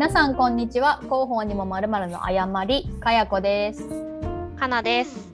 [0.00, 0.96] 皆さんこんにちは。
[1.02, 3.86] 広報にもまるまるの誤りかやこです。
[4.58, 5.28] かなです。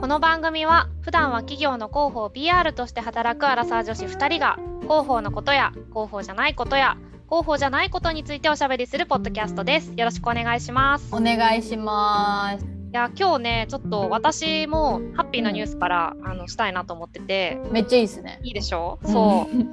[0.00, 6.96] この番組は普段は企業の広報 PR として働くアラサー女子2人が広報のことや広報じゃないことや
[7.28, 9.92] 広報じゃないことについておしゃべりするポッドキャストです。
[9.96, 11.14] よろしくお願いします。
[11.14, 12.64] お願いします。
[12.64, 17.56] いや今日ねちょっと私もハッピーなニュースからあのしたいなと思ってて。
[17.70, 18.40] めっちゃいいですね。
[18.42, 18.98] いいでしょ？
[19.00, 19.56] うそう。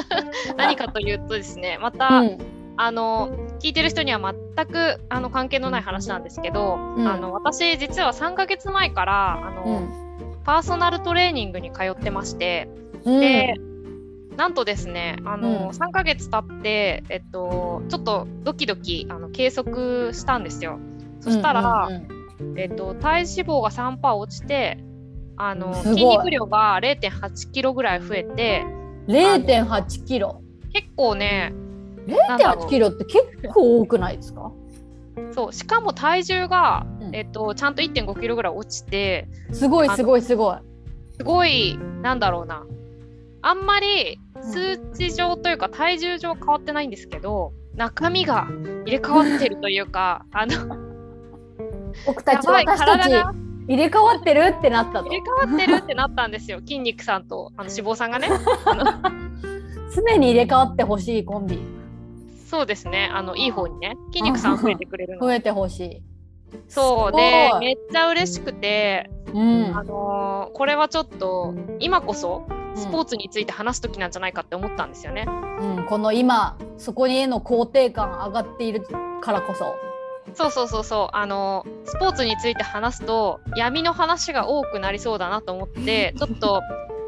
[0.56, 7.08] 何かというとですねまた、うんあの聞いてる人には全くあの関係のない話なんですけど、うん。
[7.08, 9.88] あの私実は3ヶ月前からあの、
[10.44, 12.68] パーソナルトレーニングに通ってまして、
[13.04, 13.20] うん。
[13.20, 13.54] で
[14.36, 15.68] なんとですねあの、うん。
[15.68, 20.78] 3ヶ月経って、えっと、ちょっとドキドキあの計測したんですよ。
[21.20, 22.58] そしたら、うんうんうん。
[22.58, 24.78] えっと、体脂肪が3%落ちて
[25.36, 28.64] あの筋肉量が0.8キロぐらい増えて
[29.06, 30.42] 0.8キロ。
[30.72, 31.54] 結構ね
[32.06, 34.52] 0.8うキロって結構多くないですか？
[35.32, 37.14] そうしかも体重が、うん。
[37.14, 40.56] えっと、ちゃんと1.5キロぐらい落ちてすごいすごいすごい。
[41.16, 42.64] すごいなんだろうな。
[43.42, 48.46] あんまり数値上というか体重上は変わってないんですけど中身が
[48.84, 50.76] 入れ替わってるというかあの
[52.06, 53.10] 僕たち私たち
[53.68, 55.08] 入れ替わってるってなったと。
[55.08, 58.28] 入れ替わってるってなったんですよ 筋肉さんとあの脂肪さんがね。
[59.94, 61.58] 常に入れ替わってほしいコンビ
[62.54, 63.10] そうですね。
[63.12, 65.26] あのいい方にね筋肉さん増えてくれるの。
[65.26, 66.02] 増えてほしい。
[66.68, 67.16] そう。
[67.16, 69.76] でめっちゃ嬉しくて、うん。
[69.76, 75.26] あのーこれはちょっと今こそスポーツについて話す時なんじゃないかって思ったんですよね。
[75.60, 78.82] うん、この今そこにへの肯定感上がっている
[79.20, 79.74] からこそ。
[80.34, 81.16] そうそうそうそう。
[81.16, 86.62] あのースポーツについて話すと闇の話が多くなりそうだなと思ってちょっと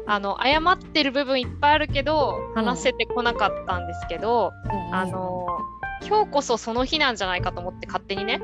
[0.07, 4.53] あの謝ってる部分いっぱいあるけど話せてこなかったんですけど、
[4.91, 5.77] あのー
[6.07, 8.39] 今日こそその日なんじゃないかと思って勝手にね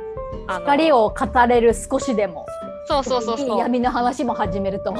[0.48, 2.48] 光を語れる少しでも。
[2.88, 3.60] そうそうそうそう。
[3.60, 4.92] 闇の話も始めると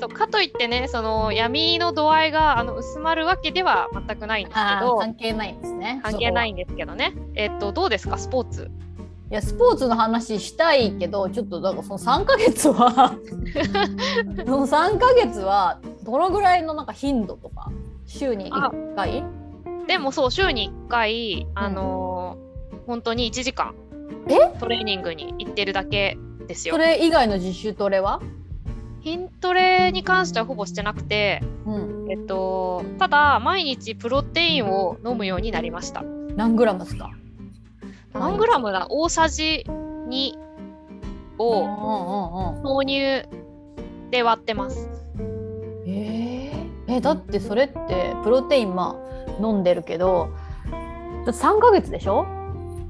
[0.00, 6.00] そうかといってねその闇の度合いがあの薄まるわけでは全くないんですけあどー関係ないんですね。
[6.02, 7.12] 関係ないそんですけどね。
[7.34, 8.70] えっとどうですかスポーツ？
[9.32, 13.14] いやスポーツの話したいけどちょっとだからその3ヶ月は
[14.44, 17.70] その3ヶ月はどのぐらいのなんか頻度とか
[18.06, 19.24] 週に1回？
[19.88, 23.74] でもそう週に1回あのー本当に1時間
[24.28, 24.58] え？
[24.60, 26.74] トレーニングに行ってるだけですよ。
[26.74, 28.20] それ以外の実習トレは、
[29.04, 36.02] 筋トレに関してはほぼしてなくてうん、えっとただ毎日プロテインを飲むようになりました。
[36.36, 37.10] 何グラムですか？
[38.14, 40.32] 何グラムだ大さじ2
[41.38, 41.66] を
[42.62, 43.28] 豆乳
[44.10, 44.88] で割ってます。
[45.86, 48.96] えー、えだってそれってプロテインま
[49.38, 50.28] あ飲んでるけど
[51.26, 52.26] だ3ヶ月でしょ？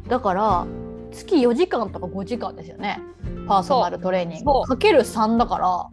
[0.09, 0.67] だから
[1.13, 3.01] 月4時間とか5時間ですよね。
[3.47, 4.63] パーソナルトレーニング。
[4.67, 5.89] かける3だから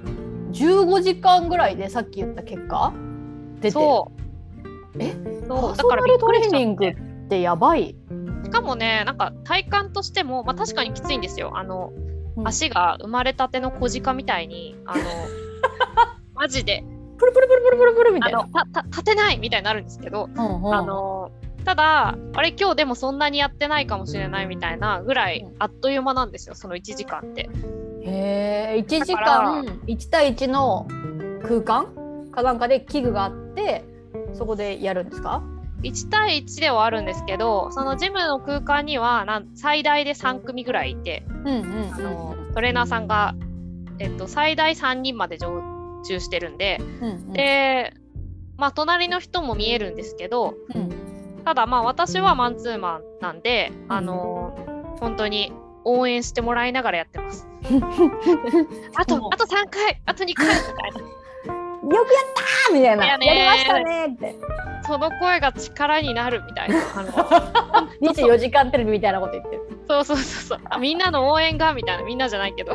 [0.53, 2.91] 15時間ぐらいでさっき言った結果？
[3.62, 3.72] 出てる。
[3.73, 4.12] そ
[4.95, 4.97] う。
[5.00, 5.12] え？
[5.47, 5.59] そう。
[5.62, 6.95] パーソナルトレーニングっ
[7.29, 7.95] てやばい、
[8.50, 11.52] しかもねなんか体感としても、まあ、確かにきついんですよ。
[11.58, 11.92] あの、
[12.36, 12.48] うん。
[12.48, 15.04] 足が生まれたての小鹿みたいにあの
[16.34, 16.84] マジで。
[17.18, 18.40] プルプルプルプルプルプルみたあいな。
[18.40, 20.74] のたた立てないみたいになるんですけど、うんうん。
[20.74, 21.32] あの
[21.66, 25.56] ただあれ今日でもそんなにやってないかもしれないみたいなぐらいうん。
[25.60, 27.50] あっという間なんですよその1時間って。
[28.04, 30.88] へえ1時間1対1の
[31.44, 31.88] 空間
[32.31, 33.84] かなんかで器具があって
[34.34, 35.44] そこでやるんですか？
[35.84, 43.35] 1対1ではあるんですけどそのジムの空間にはなん最大で3組ぐらいいてうんうんあのトレーナーさんが、
[44.00, 45.62] えっと、最大3人まで常
[46.03, 47.34] 駐してるんで、うんうん。
[47.34, 47.94] で、
[48.57, 50.89] まあ、隣の人も見えるんですけどうん。
[51.45, 55.53] ただまあ私はマンツーマンなんで、あの本当に
[55.85, 57.47] 応援してもらいながらやってます。
[58.95, 61.00] あと あと3回あと2回みたいな。
[61.00, 61.06] よ
[61.88, 62.03] くやっ
[62.67, 63.06] たーみたいな。
[63.06, 64.36] やりましたねーって。
[64.86, 66.77] その声が力になるみたいな。
[66.95, 67.12] あの
[68.13, 69.62] 24時間テレビみたいなこと言ってる。
[69.88, 70.68] そうそうそうそう。
[70.69, 72.04] あみんなの応援がみたいな。
[72.04, 72.74] みんなじゃないけど。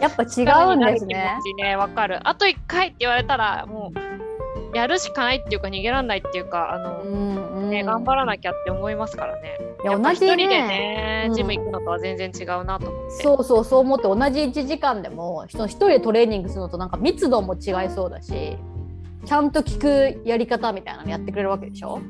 [0.00, 0.46] やっぱ違うんですね。
[0.46, 2.20] 力になる気持ちねわかる。
[2.28, 4.25] あと1回って言われたらもう
[4.76, 7.70] やるしかないっていうか逃げられないっていうかあの、うんうん。
[7.70, 9.58] ね、頑張らなきゃって思いますからね。
[9.82, 11.34] いや同じ一人でねね、うん。
[11.34, 13.22] ジム行くのとは全然違うなと思って。
[13.22, 18.56] そうそうそう思って同じ1時間でも人一人でトレーニングするのとなんか密度も違いそうだし
[19.24, 22.00] ちゃんと聞くやり方みたいなのやってくれるわけでしょ？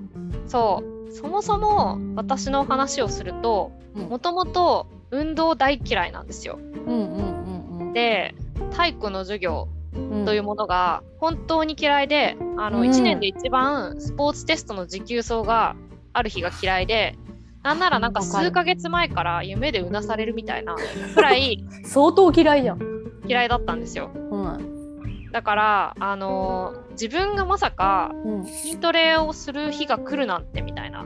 [0.46, 1.12] そう。
[1.12, 4.08] そもそも私の話をするとうん。
[4.08, 6.58] もともと運動大嫌いなんですよ。
[6.58, 7.92] うんうんうんうん。
[7.92, 8.34] で
[8.72, 9.75] 体育の授業うん
[10.24, 15.76] というものが本当に嫌いであのうん1年で一番スポーツテストの持久走が
[16.12, 17.16] ある日が嫌いで
[17.62, 20.76] なんならなんか数ヶ月前から夢でうなされるみたいな
[21.14, 22.80] くらい 相当嫌いじゃん。
[23.28, 25.30] 嫌いだったんですようん。
[25.32, 28.12] だからあのー自分がまさか
[28.46, 31.04] 筋トレをする日が来るなんてみたいな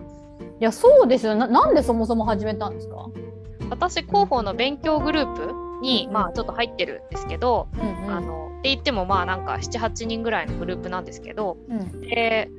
[0.60, 1.48] やそうですよな。
[1.48, 3.06] なんでそもそも始めたんですか？
[3.70, 8.14] 私広報の勉強グループに、うんまあちょっと入ってるんですけど、うんうん。
[8.14, 12.00] あのって言ってもまあなんか78人ぐらいのグループなんですけどうん。
[12.00, 12.50] で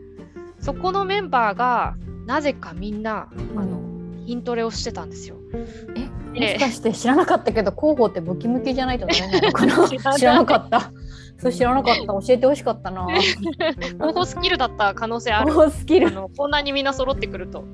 [0.59, 1.95] そこのメンバーが
[2.25, 3.59] なぜかみんなうん。
[3.59, 3.81] あの
[4.25, 5.35] 筋トレをしてたんですよ。
[5.35, 9.51] もしかして知らなかったけど広報ってムキムキじゃないとダメなの？
[9.51, 9.87] かな
[10.17, 10.91] 知らなかった。
[11.37, 12.05] それ知らなかった。
[12.05, 13.07] 教えてほしかったな。
[13.11, 15.51] 広報スキルだった可能性ある。
[15.51, 16.07] 広報スキル。
[16.07, 17.65] あのこんなにみんな揃ってくると。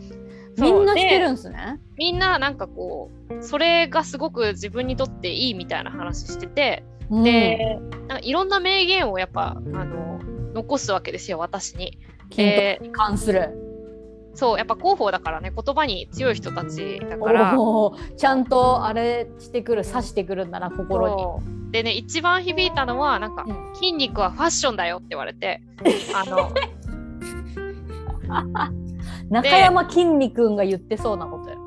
[0.57, 1.79] みんなしてるんすね。
[1.97, 7.23] みんななんかこうそれがすごく自分にとっていいみたいな話してて、うん。
[7.23, 10.19] でなんかいろんな名言をやっぱあの
[10.53, 11.97] 残すわけですよ私に。
[12.29, 13.53] 筋トレに関する、
[14.33, 17.55] そうやっぱ広報だからね言葉に強い人たちだから。
[18.17, 21.71] ちゃんとあれしてくる刺してくるんだな心に。
[21.71, 23.75] でね一番響いたのはなんか、うん。
[23.75, 25.61] 筋肉はファッションだよって言われて
[26.13, 26.51] あの
[29.29, 31.57] 中山きんに君が言ってそうなことや。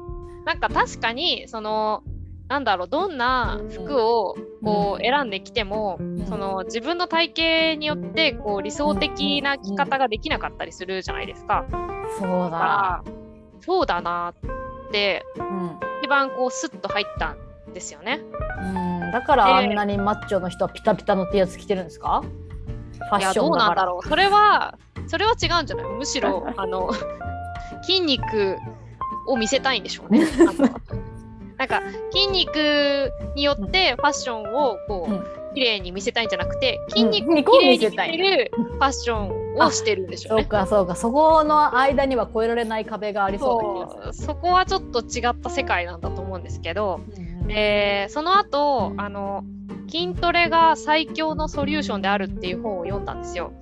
[0.44, 2.02] なんか確かにその
[2.48, 6.26] なんだろうどんな服をこう選んできても、ん。
[6.26, 11.64] その自分の体型によってこう理想的な着方ができなかったりするじゃないですか。
[12.18, 13.04] そうだ。
[13.60, 14.34] そうだな
[14.88, 15.78] ってうん。
[16.02, 17.36] 一番こうスッと入った
[17.70, 18.20] んですよね。
[18.62, 19.12] うん。
[19.12, 22.22] だからあんなにマッチョの人はピタピタの T シャツ着てるんですか？
[23.10, 23.66] ファッションだから。
[23.68, 24.08] なんだろう。
[24.08, 24.76] それは
[25.06, 25.86] それは違うんじゃない？
[25.86, 26.90] むしろあの
[27.82, 28.58] 筋肉
[29.26, 30.26] を見せたいんでしょうね。
[31.56, 40.44] なんか筋肉によってファッションをこう、うん綺麗に見せたいんじゃなくて筋肉うんを綺麗に見せるファッションをしてるんでしょうそうね。
[40.44, 49.44] かそうかそこの間には越えられない壁がありそうそこはちょっと違った世界なんだと思うんですけど、る、うんでその後あの
[49.88, 53.52] 筋トレが最強のソリューションであるっていう本を読んだんですよ。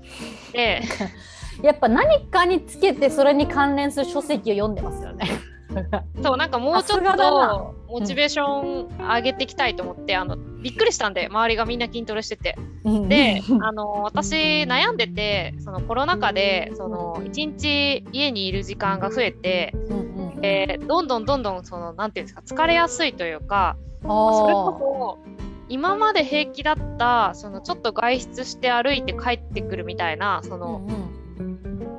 [0.52, 0.82] で
[1.62, 5.26] やっぱ何かにつけてそれに関連する書籍を読んでますよね。
[6.22, 12.56] そうなんかもうちょっとモチベーション上げていきたいと思って、あのびっくりしたんで周りがみんな筋トレしてて。
[12.84, 20.40] で あの私悩んでてそのコロナ禍でその一日家にいる時間が増えて、うんうん。
[20.40, 25.32] でどんどんどんどんそのなんていうんですか疲れやすいというかあそれーこそ
[25.68, 31.17] 今まで平気だったそのちょっと外出して歩いて帰ってくるみたいなそのうんうん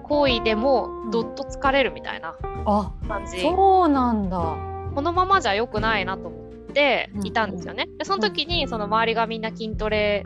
[0.10, 2.36] 行為でもどっと疲れるみたいな
[2.66, 4.58] あ感じ、そうなんだ。
[4.96, 6.42] このままじゃ良くないなと思っ
[6.74, 7.88] ていたんですよね。
[7.98, 10.24] でその時にその周りがみんな筋トレ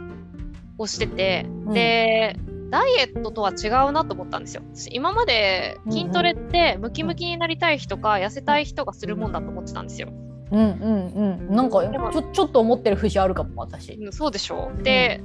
[0.77, 2.38] をしてて、で
[2.71, 4.63] ダイエットとは違うなと思ったんですよ。
[4.74, 10.07] 私今まで筋トレってムキムキになりたい人か痩せたい人がするもんだと思ってたんですよ。
[10.51, 13.94] うんうんうんなんかちょちょっと思ってる節あるかも私。
[13.94, 14.83] うんそうでしょう。
[14.83, 15.21] で、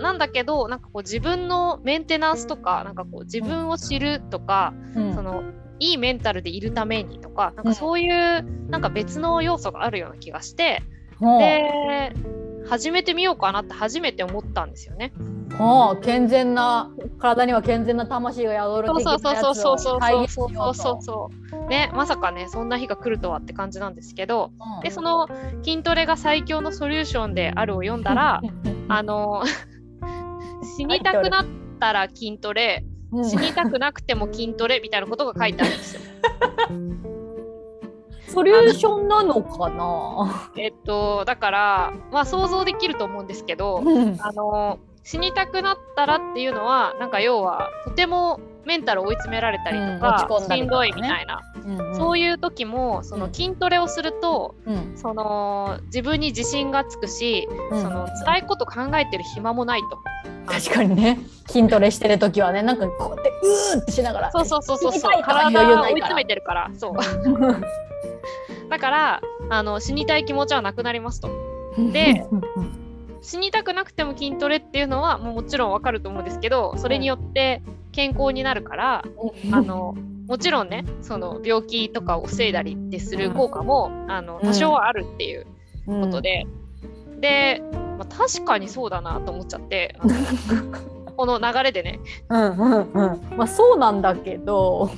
[0.00, 5.14] なんだけどなんかこう自分のメンテナンスとかなんかこう自分を知るとか、うん。
[5.14, 5.42] その
[5.82, 7.72] いいメンタルでいるためにとかなんうん。
[7.72, 10.82] かそういうなんか別の要素があるような気がして、
[11.20, 12.12] はで
[12.68, 15.12] 始めてみようかなって初めて思ったんですよね。
[15.58, 21.68] あはあ健全な体には健全な魂が宿るそう的なそうそうやつをそうそう体そうそうそう。
[21.68, 24.82] ねまさかねそんな日が来るとはって感じなんですけどうん。
[24.82, 25.28] でその
[25.64, 28.40] 筋トレが最強のソリューションであるを読んだら
[28.88, 29.42] あの
[30.62, 31.46] 死にたくなっ
[31.78, 36.00] たら筋トレうん死にたくなくても筋トレみたいなことが書いてあるんですよ。
[38.28, 40.52] ソリューションなのかな？
[40.56, 54.92] えっとだからまあ想像できると思うんですけどうんあの死にたくなったらっていうのはなんか要はとてもメンタル追い詰められたりとか、うんしんどいみたいな、うんそういう時もその筋トレをすると、うん。
[54.96, 57.82] その自分に自信がつくし、うん。
[57.82, 59.98] その辛いこと考えてる暇もないと。
[60.46, 61.20] 確かにね。
[61.46, 65.22] 筋トレしてる時はねなんかこうやってうーってしながらそうそうそうそうそう。
[65.22, 66.94] 体を追い詰めてるからそう。
[68.70, 71.28] だからあの死にたい気持ちはなくなりますと。
[71.92, 72.24] で
[73.22, 79.04] 死にたくなくても筋トレっていうのはもうもちろんわかると思うんですけどそれによって健康になるから
[79.52, 85.46] あのもちろんねその病気とかを防いだりってする効果もあの多少はあるっていう
[85.86, 86.46] こことで、
[87.20, 89.96] で、まあ、確かにそうだなと思っちゃって
[91.16, 92.00] この流れでね。
[92.28, 93.36] うんうんうん。
[93.36, 94.90] まあそうなんだけど。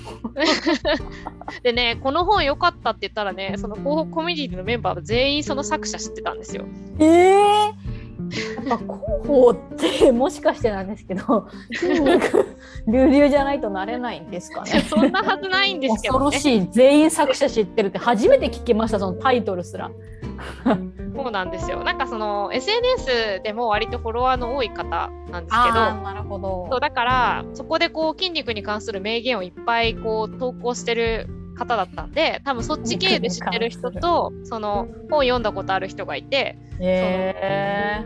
[1.65, 6.65] でねこの本良かったって言ったらねその広報コミュニティのメンバーは全員その作者知ってたんですよ。
[6.99, 7.73] えー、
[8.67, 14.85] やっぱ広報ってもしかしてなんですけど筋肉隆々じゃないとなれないんですかね。
[14.89, 19.91] そんなはずないんですけど、ね、恐ろしい全員作者知ってるって初めて聞きましたそのタイトルすら。
[21.15, 21.85] そうなんですよ。
[21.85, 31.29] なんかその SNS でも割とフォロワーの多い方なんですけど、なるほどそうだからそこでこう筋肉に関する名言をいっぱいこう投稿してる
[31.63, 38.05] 方だったんで多分そっち経由で知ってる人とその本読んだことある人がいて、へ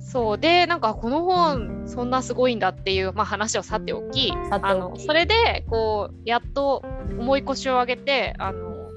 [0.00, 0.38] そう。
[0.38, 6.84] でなんかこの本そんなすごいんだっていう、まあ、話をさておきあのそれでこうやっと
[7.18, 8.90] 重い腰を上げてあの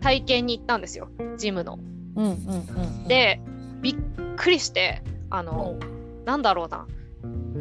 [0.00, 1.78] 体験に行ったんですよジムの。
[2.16, 2.32] うんうんう
[3.04, 3.40] ん、で
[3.82, 3.96] びっ
[4.36, 5.78] くりしてあの、
[6.24, 6.86] なんだろうな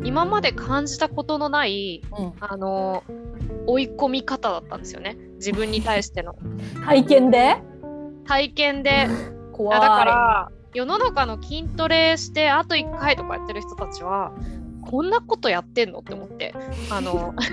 [0.03, 2.33] 今まで感じたことのない、うん。
[2.39, 3.03] あの
[3.67, 5.17] 追い込み方だったんですよね。
[5.35, 6.35] 自分に対しての。
[6.85, 7.57] 体験で？
[8.25, 9.07] 体験で。
[9.51, 9.79] 怖い。
[9.79, 14.33] だから世の中の筋トレしてあと1回とかやってる人たちは
[14.89, 16.53] こんなことやってんのって思って。
[16.91, 17.33] あの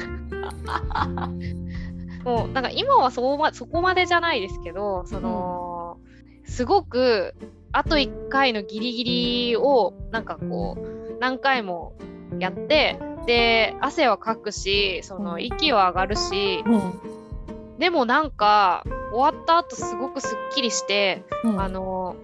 [2.25, 5.97] もうなんか今はそこまそこまでじゃないですけどその、
[6.45, 7.35] すごく
[7.73, 11.93] あと1回のギリギリをなんかこう何回も
[12.41, 22.17] やってで汗はかくしその息は上がるしうんでもなんか終わった後すごくすっきりしてうんあの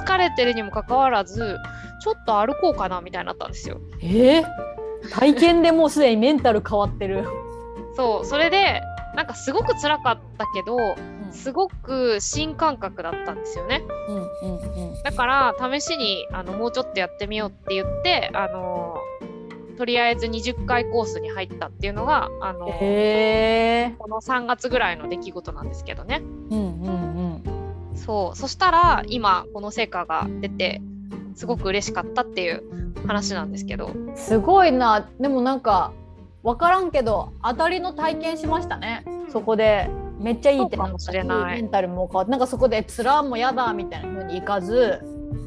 [0.00, 1.58] 疲れてるにもかかわらず
[2.00, 3.80] ちょっと歩こうかなみたいになったんですよ。
[4.00, 4.44] えー？
[5.10, 7.26] 体験でもうすでにメンタル変わってる。
[7.96, 8.82] そうそれで
[9.16, 10.76] なんかすごく辛かったけど
[11.32, 13.82] すごく新感覚だったんですよね。
[14.08, 18.96] うんうんうんだから試しにあのもうちょっとやってみようって言ってあの
[19.76, 22.72] とりあえず20回コースに入ったっていうのがあの、こ
[24.08, 26.22] の3月ぐらいの出来事なんですけどね。
[26.50, 27.42] うんうん
[27.94, 30.80] そうそしたら今この成果が出て
[31.34, 32.62] すごく嬉しかったっていう
[33.06, 34.16] 話なんですけどうん。
[34.16, 35.08] すごいな。
[35.20, 35.92] でもなんか
[36.42, 39.04] 分からんけど当たりの体験しましたね。
[39.30, 39.88] そこで
[40.22, 45.00] めっちゃいいってなったしれないメンタルも変わってなんかそこでつらもやだみたいな風にいかず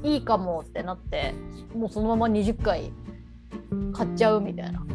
[0.04, 1.34] いいかもってなって
[1.76, 2.92] もうそのまま20回
[3.94, 4.86] 買っちゃうみたいな。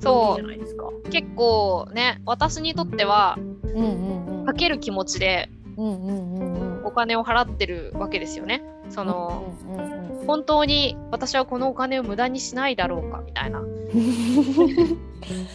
[0.00, 0.90] そういいじゃないですか。
[1.10, 4.46] 結構ね私にとってはうんうんうん。
[4.46, 6.86] かける気持ちでうんうんうんうん。
[6.86, 8.62] お金を払ってるわけですよね。
[8.90, 13.62] その、うんうんうん本当に私はこのお金を無駄にしないだろうかみたいな。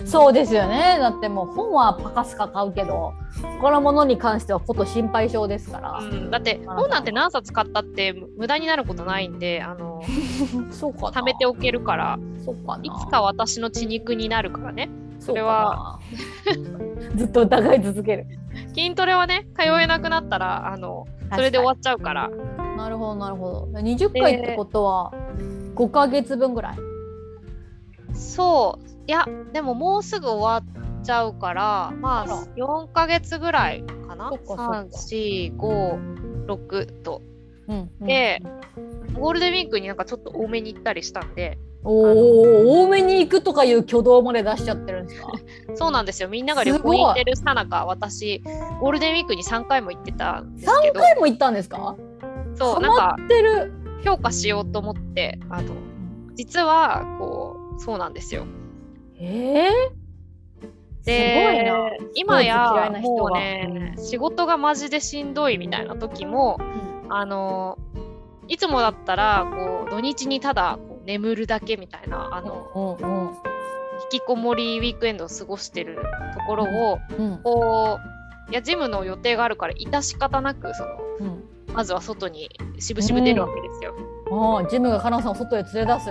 [0.03, 0.97] そうですよね。
[0.99, 3.13] だってもう本はパカスカ買うけど
[3.61, 10.01] 他のものに関してはこと心配性ですから、うん、だって本なんて何冊買ったって無駄になることないんであの
[10.73, 11.21] そうかな。
[11.21, 12.83] 貯めておけるからそうかな。
[12.83, 14.89] いつか私の血肉になるからね。
[15.19, 15.99] それは。
[17.15, 18.25] ずっと疑い続ける。
[18.69, 22.31] 筋トレはね通えなくなったらあのそれで終わっちゃうから
[22.77, 23.79] なるほどなるほど。
[23.79, 25.13] 20回ってことは
[25.75, 26.77] 5ヶ月分ぐらい、
[28.13, 28.85] そう。
[29.07, 32.33] いやでももうすぐ終わっちゃうからまあら。
[32.35, 34.29] あ4ヶ月ぐらいかな？
[34.29, 34.87] そっかそっか。
[36.47, 37.21] 3456と。
[37.67, 38.41] うんうんで
[39.19, 41.57] ゴールデンウィークになんかちょっと多めに行ったりしたんで。
[41.85, 45.27] おお多めに行くとかいう挙動まで出しちゃってるんですか？
[45.75, 46.29] そうなんですよ。
[46.29, 48.41] みんなが旅行に行ってるさなか私
[48.79, 51.97] ゴールデンウィークに3回も行ってたんですけ3ど回も行ったんですか？
[52.55, 53.83] そうなんか行ってる。
[54.03, 55.75] 評価しようと思ってあの
[56.35, 58.45] 実はこうそうなんですよ。
[59.17, 61.11] えー、すごい
[61.57, 61.89] でな。
[62.13, 63.23] 今スポーツ嫌やいな人が。
[63.23, 66.59] もうね仕事がマジでしんどいみたいな時も
[67.09, 67.77] あの
[68.47, 73.29] いつもだったらこう土日にただこう眠るだけみたいなあのうんうん
[74.11, 75.97] 引きこもりウィークエンドを過ごしてる
[76.33, 77.39] ところを、うん。
[77.41, 77.99] こ
[78.49, 82.49] ういやジムの予定があるから致し方なくそのうんまずは外に
[82.79, 83.95] しぶしぶ出るわけですよ。
[84.31, 86.09] ああジムがカナさんを外へ連れ出す。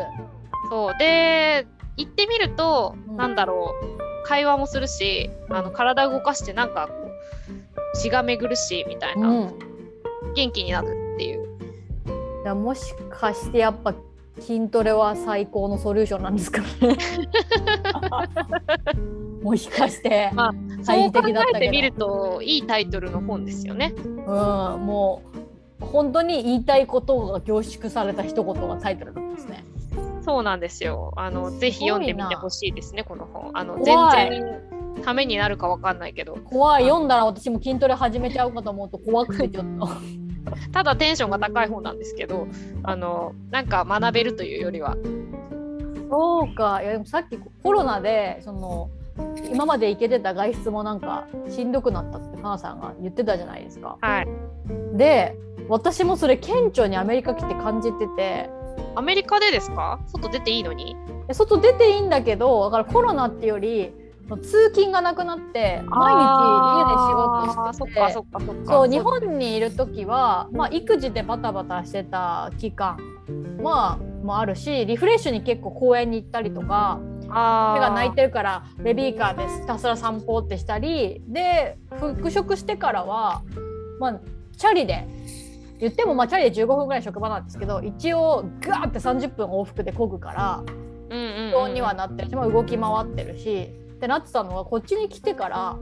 [0.71, 1.67] そうで
[1.97, 9.73] 行ってみると、うんなんだろう会話もするしあの体動かしてなんかこう血が巡るしみたいな、うん。
[10.35, 11.49] 元気になるっていう。
[12.43, 13.95] じゃあもしかしてやっぱ
[14.41, 16.67] 筋トレは最高のソリューションなんですかね。
[19.43, 20.53] もしかして、まあ
[20.83, 23.93] そう考えてみるといいタイトルの本ですよね。
[23.97, 25.39] うん、もう
[25.91, 29.65] 本当に言いたいことが凝縮された一言がタイトルなんですね。
[30.23, 31.13] そうなんですよ。
[31.17, 33.51] あのぜひ読んでみてほしいですねこの本。
[33.55, 34.61] あの全然
[35.03, 39.89] ためになるかわかんないけど、怖い読んだら私も筋トレ始めちゃうかと思うと怖くてちょっと。
[40.73, 42.47] ただテンションが高い本なんですけど、
[42.83, 44.97] あのなんか学べるというよりは、
[46.11, 48.91] そうかいやでもさっきコロナでその
[49.53, 53.99] 今まで行けてた外出もなんかしんどくなったって花さんが言ってたじゃないですか。
[54.01, 54.29] はい。
[54.97, 55.37] で
[55.69, 58.51] 私もそれ顕著にアメリカ来て感じてて
[58.95, 60.01] アメリカでですか？
[60.07, 60.97] 外出ていいのに？
[61.29, 63.93] え外出ていいんだけどだからコロナっていうより
[64.43, 66.27] 通勤がなくなって毎日
[66.73, 68.73] 家で仕事しててあーそっかそっかそっか。
[68.73, 72.97] そう日本にいる時は、まあ、育児でバタバタしてた期間
[73.63, 83.43] まあもあるしリフレッシュに結構公園に行ったりとか手が泣いてるからベビーカーでひたすら散歩ってしたりで復職してからは、
[83.99, 84.21] まあ、
[84.57, 85.07] チャリで
[85.79, 90.63] 言ってもまあチャリで15分ぐらい職場なんですけど一応ガーって30分往復で漕ぐから
[91.11, 91.45] うんうんうん。
[91.47, 95.79] 運動にはなってるし、まあ、動き回ってるしってなってたのがこっちに来てから、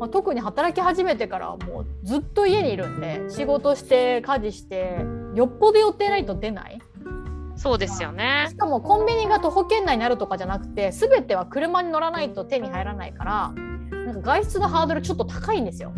[0.00, 4.96] まあ、特に働き始めてからはもうずっと家にいるんで仕事して家事して
[5.34, 6.80] よっぽど予定ないと出ない
[7.62, 8.56] そうですよねし。
[8.56, 13.52] かもコンビニが徒歩圏内になるとかじゃなくて全ては車に乗らないと手に入らないから
[14.04, 15.92] なんか外出のハードルちょっと高いんですよ。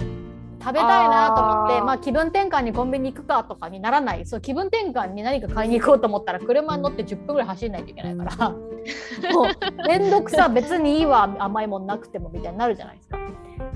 [0.60, 8.48] 食べたいなと思ってまあ、気分転換にコンビニ行くかとかにならないそう気分転換に何か買いに行こうと思ったら車に乗って10分ぐらい走んないといけないから
[9.34, 13.18] もう面倒くさ別にいいわ甘いもんなくてもみたいになるじゃないですか。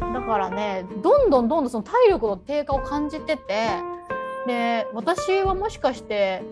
[0.01, 3.67] だからねどんどんどんどんその体力の低下を感じてて
[4.47, 6.43] で私はもしかして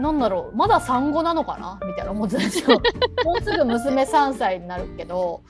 [0.00, 1.78] なんだろうまだ産後なのかな？
[1.86, 2.80] みたいな思ってたんですよ。
[3.24, 5.42] もうすぐ娘3歳になるけど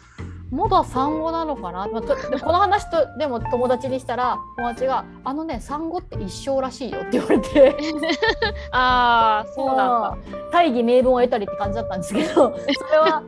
[0.51, 7.77] まだ産後なのかな、まあ、とでこの話とでも友達にしたら友達が「あのね産後って一生らしいよ」って言われて。
[8.73, 10.17] ああそうなんだ。
[10.53, 13.23] 大義名分を得たりって感じだったんですけど それは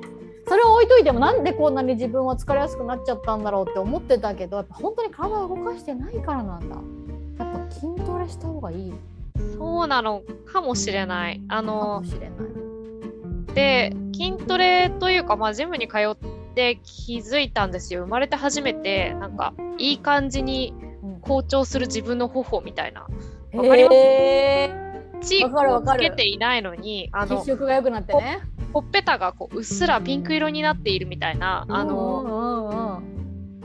[0.47, 6.77] それを置いといてもなんでこんなに自分は疲れやすくなっちゃったんだろうって思ってたけどやっぱ本当に体を動かしてないからなんだ。
[7.39, 8.95] やっぱ筋トレした方がいい
[9.39, 11.41] そうなのかもしれない。
[11.49, 12.03] あかの。
[13.55, 16.17] で筋トレというかまあジムに通っ
[16.55, 18.03] て気づいたんですよ。
[18.03, 23.03] 生まれて初めてなんかいい感じにうん好調する自分の頬みたいな。
[23.53, 24.71] わかりますへ
[25.21, 28.41] チークをつけていないのにあのー血色が良くなってね。
[28.73, 33.03] ほっぺたがこううっすらピンク色になっているみたいなあの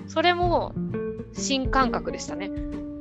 [0.07, 0.73] それも
[1.33, 2.51] 新感覚でしたね。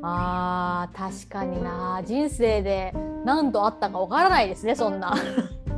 [0.02, 2.02] あー確かにな。
[2.04, 5.14] 人生で何度あったかわからないですねそんな。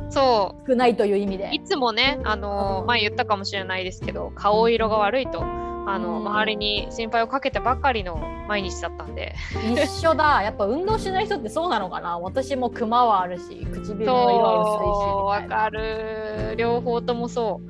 [0.09, 1.49] そ少ないという意味で。
[1.51, 2.87] ういつもねあのうん。
[2.87, 6.27] 前言ったかもしれないですけど顔色が悪いとあのうん。
[6.27, 9.35] 周りに心配をかけてばかりの毎日だったんで。
[9.73, 10.43] 一緒だ。
[10.43, 12.19] やっぱ運動しない人ってそうなのかな。
[12.19, 16.55] 私もクマはあるし唇の色は薄いしわかる。
[16.57, 17.61] 両方ともそ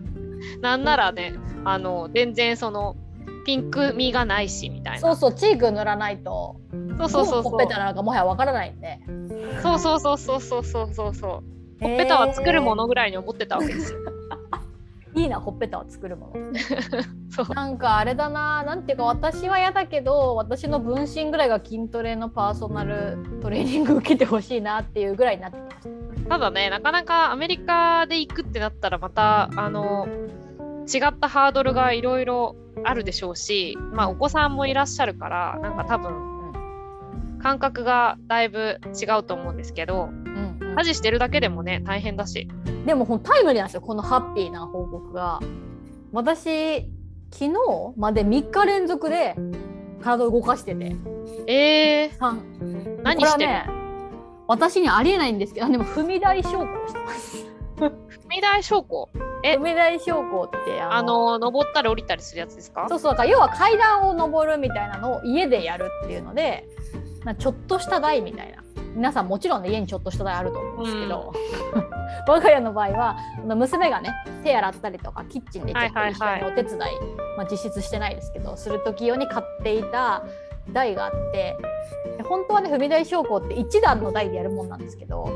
[0.58, 0.60] う。
[0.60, 1.34] なんならね
[1.64, 2.96] あの全然その
[3.44, 5.00] ピンク味がないしみたいな。
[5.00, 6.58] そうそうチーク塗らないと。
[6.98, 7.52] そうそうそうそう。
[7.52, 9.00] ほっぺたなのかもはやわからないんで
[9.62, 11.16] そうそうそうそうそうそうそう。
[11.16, 11.44] そう
[11.82, 14.00] ほっぺたは作るものぐらいに思ってたわけですよ。
[15.14, 16.34] いいなほっぺたを作るもの。
[17.30, 17.54] そう。
[17.54, 25.82] なんかあれだななんていうか私は嫌だけど私の分身ぐらいが筋トレのパーソナルトレーニング受けてほしいなっていうぐらいになってきま
[26.16, 26.30] した。
[26.30, 30.08] ただねなかなかアメリカで行くってなったらまたあの
[30.88, 36.14] 違ったハードルがいろいろあるでしょうし、まあ、お子さんもいらっしゃるからなんか多分
[37.42, 40.76] 感覚がだいぶ違うと思うんですけどうんうん。
[40.76, 42.48] 家事してるだけでもね大変だし。
[42.86, 45.40] でもタイムリーなんですよこのハッピーな報告が。
[46.12, 46.90] 私
[47.32, 47.54] 昨日
[47.98, 49.36] まで3日連続で
[50.02, 50.96] 体を動かしてて。
[51.48, 53.02] えー、さん。
[53.04, 53.82] 何してる、これはね
[54.48, 57.41] 私にありえないんですけどでも踏み台昇降してます
[57.90, 57.94] 踏
[58.30, 59.10] み台昇降
[59.44, 59.56] え？
[59.56, 62.86] 踏み台昇降ってあの登ったり降りたりするやつですか？
[62.90, 66.66] そうそうだから要は階段を登るみたいなのを家でやるっていうので
[67.26, 68.62] なちょっとした台みたいな。
[68.94, 71.32] 皆さんもちろんね家にちょっとした台あると思うんですけど、
[72.28, 74.10] 我が家の場合はあの娘がね
[74.44, 76.40] 手洗ったりとかキッチンでちょっとはいはいはい。
[76.42, 76.80] 一緒にお手伝い、
[77.38, 80.24] まあ、実質してないですけどする時用に買っていた
[80.74, 81.58] 台があって
[82.18, 85.30] で本当はね踏み台昇降って1段の台でやるもんなんですけど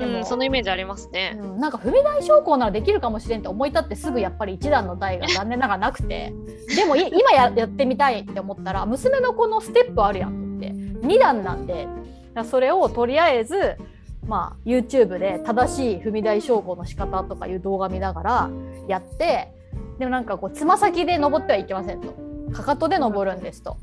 [0.00, 1.36] うん、そのイメージありますね。
[1.40, 6.32] うん、なんか踏み台昇降ならできるかもしれんって思い立ってすぐやっぱり一段の台が残念ながらなくて。
[6.74, 11.88] でもい今ややってみたいって思ったら娘のこのステップあるやんって2段なんで
[12.44, 13.76] それをとりあえず、
[14.26, 18.50] まあ、YouTube で正しい踏み台昇降の仕方とかいう動画見ながら
[18.86, 19.52] やって
[19.98, 22.14] でもなんかこうつま先で登ってはいけませんと。
[22.52, 23.76] かかとで登るんですと。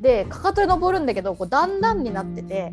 [0.00, 2.72] でかかとで登るんだけどこう段々になってて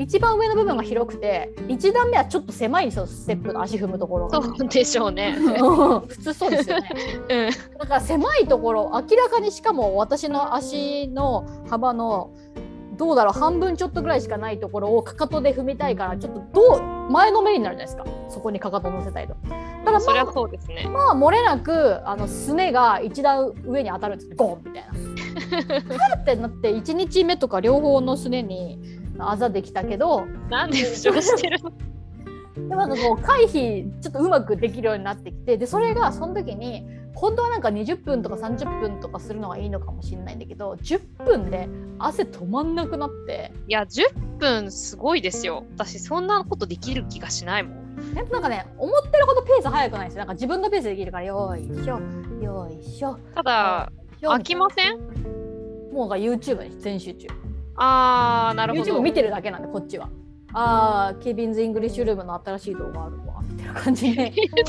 [0.00, 4.42] 一番上の部分が広くて1段目はちょっと狭いんですよステップの足踏むところが。
[4.42, 5.36] そうでしょうね。
[5.38, 6.88] うん普通そうですよね。
[7.28, 12.34] うん、だから狭いところ明らかにしかも私の足の幅の
[12.96, 19.36] どうだろう半分ちょっとぐらいしかないところをかかとで踏みたいからちょっとどう前のめりになるじゃないですかそこにかかと乗せたいと。
[19.84, 20.88] ただそりゃまあそうですね。
[20.90, 24.90] まあ漏れなくあのすねが一段上に当たるんですゴンみたいな。
[25.96, 30.24] はってなって1日目とか両方のすねにあざできたけど。
[30.48, 31.72] なんで負傷してるの？
[32.54, 43.52] でもなんかこう回避ちょっとうまくできるようになってきてでそれがその時に本当はなんか20分とか30分とかするのがいいのかもしれないんだけど10分で汗止まんなくなって。
[43.68, 45.66] いや、10分すごいですよ。
[45.76, 48.14] 私、そんなことできる気がしないもん。
[48.14, 50.18] やっぱなんかね思ってるほどペース速くないんですよ。
[50.20, 52.00] なんか自分のペースでできるからよーいしょ
[52.42, 55.92] よーいしょただ、よ飽きません？
[55.92, 57.28] もうが YouTube に全集中
[57.82, 59.00] あー、なるほ YouTube ど。
[59.00, 60.10] 見てるだけなんでこっちは。
[60.52, 64.32] あー Kevin's English Room の新しい動画あるわみたいな感じで。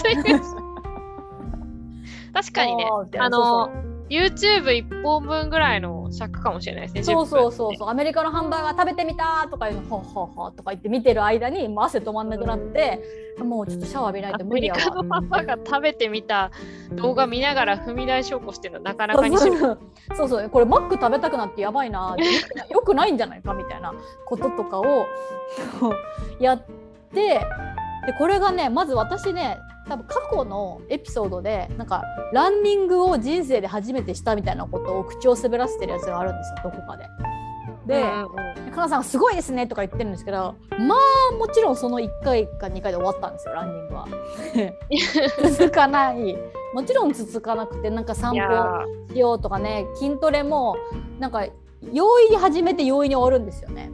[2.34, 2.86] 確かにね。
[2.89, 3.26] あーみたい、な。
[3.26, 3.69] あの、
[4.12, 7.04] YouTube 一本分ぐらいの尺かもしれないですね。
[7.04, 7.76] そうそう10分そう。
[7.76, 13.00] そうアメリカのハンバーガー食べてみたとかいうのほうほうほうとか言って見てる間にもう汗止まんなくなって
[13.39, 16.52] もうちょっとシャワー浴びないアと無理やメリカのわハンバーガー食べてみた
[16.91, 19.80] 動画見ながら踏み台証拠してるのなかなかにしそう。
[20.17, 20.50] そうそう。
[20.50, 22.15] これマック食べたくなってやばいな
[22.69, 23.93] よくないんじゃないかみたいな
[24.26, 25.08] こととかを
[26.39, 26.65] やっ
[27.13, 27.39] て
[28.06, 29.58] でこれがねまず私ね
[29.91, 37.06] 多分過去のエピソードでなんかランニングを人生で初めてしたみたいなことを口を滑らせてるやつがあるんですよどこかで。
[37.88, 44.08] で、うんうんうんかなさんがすごいですねとか言ってるんですけどまあもちろんその1回か2回で終わったんですよランニングは。
[45.58, 46.38] 続かない
[46.73, 50.77] もちろん続かなくてなんか散歩しようとかね筋トレも
[51.19, 51.45] なんか
[51.91, 53.91] 容易に始めて容易に終わるんですよね。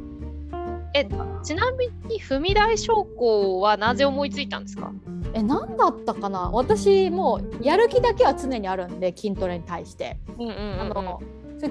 [0.94, 4.92] ーちなみに踏み台昇降はなぜ思いついたんですか？
[5.34, 6.50] え何だったかな？
[6.52, 10.18] 私もうやる気だけは常にあるんで筋トレに対して。
[10.38, 10.98] うんうんうんうん。
[10.98, 11.22] あの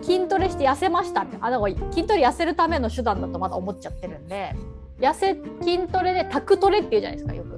[0.03, 1.37] 筋トレして痩せましたって。
[1.41, 4.55] あだから筋トレ痩せるための手段だとまだ思っちゃってるんで。
[4.99, 7.57] 痩せ筋トレでタクトレっていうじゃないですかよく。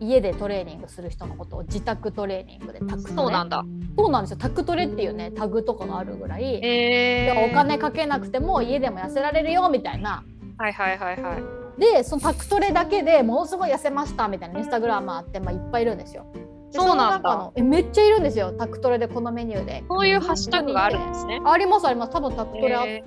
[0.00, 3.14] 家でトレーニングする人のことを自宅トレーニングでタクトレ。
[3.14, 3.64] そうなんだ。
[3.96, 4.38] そうなんですよ。
[4.38, 10.24] タクトレっていうねタグとかがあるぐらい、えー、お金かけなくても家でも痩せられるよみたいな
[10.58, 11.80] はいはいはいはい。
[11.80, 16.24] でそのタクトレだけでものすごい痩せましたみたいなインスタグラマーって、まあ、いっぱいいるんですよ。
[16.72, 19.84] でそうなんだえめっちゃいるんですよタクトレでこのメニューで。
[19.88, 21.40] そういうハッシュタグがあるんですね。
[21.44, 23.02] ありますあります多分タクトレあって、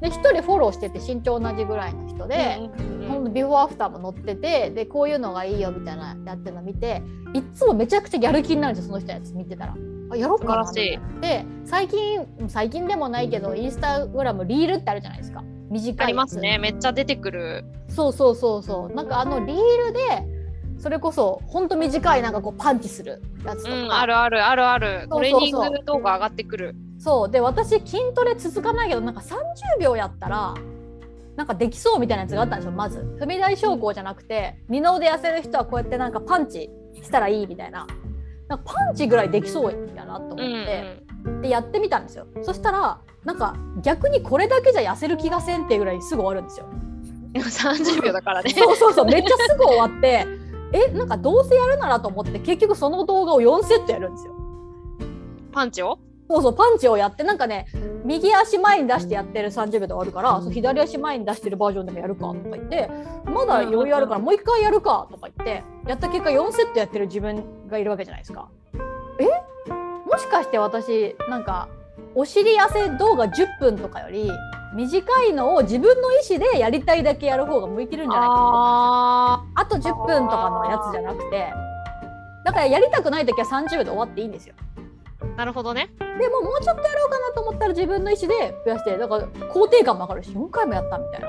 [0.00, 2.58] で1人フォローしてて身長同じぐらいの人で、
[3.08, 7.02] ほんとビフォーアフターも載っててでこういうのがいいよみたいなやってるの見て
[7.34, 9.76] いっつもめちゃくちゃやる気になるんですよその人のやつ見てたら。
[10.12, 10.98] あやろうかなで
[11.64, 16.06] 最近最近でもないけどインスタグラムリールってあるじゃないですか短い。
[16.06, 16.58] ありますね。
[16.58, 17.64] めっちゃ出てくる。
[17.88, 18.94] そうそうそうそう。
[18.94, 20.26] なんかあのリールで
[20.78, 24.86] それこそほんと短いなんかこうパンチするやつとか、うん、あるあるあるある。
[24.86, 25.08] そうそうそう。
[25.08, 26.74] トレーニング動画上がってくる。
[26.98, 27.30] そう。
[27.30, 30.54] で私筋トレ続かないけどなんか30秒やったら
[31.36, 32.98] なんかできそうみたいなやつがあったんですよまず。
[33.20, 36.70] 踏み台昇降じゃなくて二の腕痩せる人はこうやってなんかパンチ
[37.02, 37.86] したらいいみたいな。
[38.48, 40.66] なんかパンチぐらいできそうやなと思っうんうん。
[40.66, 41.02] て、
[41.42, 42.26] でやってみたんですよ。
[42.42, 46.66] そしたらなんか逆にこれだけじゃ痩せる気がせんっていうぐらいすぐ終わるんですよ。
[47.32, 48.50] でも30秒だからね。
[48.50, 49.04] そうそうそう。
[49.06, 50.26] めっちゃすぐ終わって
[50.72, 54.34] えなんかどうせやるならと思って結局その動画を4セットやるんですよ。
[55.52, 55.98] パンチを？
[56.28, 57.66] そうそうパンチをやってなんかね
[58.04, 62.88] 右足前に出してやってる30秒で終わるからそう左足前に出してるバージョンでもやるかとか言って
[63.24, 68.48] まだ余裕あるからもう一回やるかとか言ってやった結果4セットやってる自分がいるわけじゃないですか。
[69.18, 69.26] え？
[70.10, 71.68] もしかして私なんか
[72.14, 74.30] お尻痩せ動画10分とかより
[74.74, 81.52] 短いのを自分の意思でやりたいだけやる方が向いてるんじゃないかああと10分とかのやつじゃなくて
[82.44, 84.54] だからやりたくない時は30秒で終わっていいんですよ。
[85.20, 85.90] ーなるほどね。
[85.98, 91.28] でももうちょっとやろうかなと思ったら自分の意思で増やしてだから肯定感も上がるし4回もやったみたいな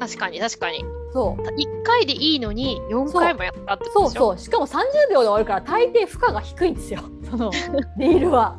[0.00, 0.84] 確かに確かに。
[1.12, 1.42] そう。
[1.42, 4.20] 1回でいいのに4回もやったってことでしょ？
[4.20, 4.80] そうそうしかも30
[5.12, 7.00] 秒で終わるから大抵負荷が低いんですよ。
[7.30, 7.50] その
[7.98, 8.56] リールは。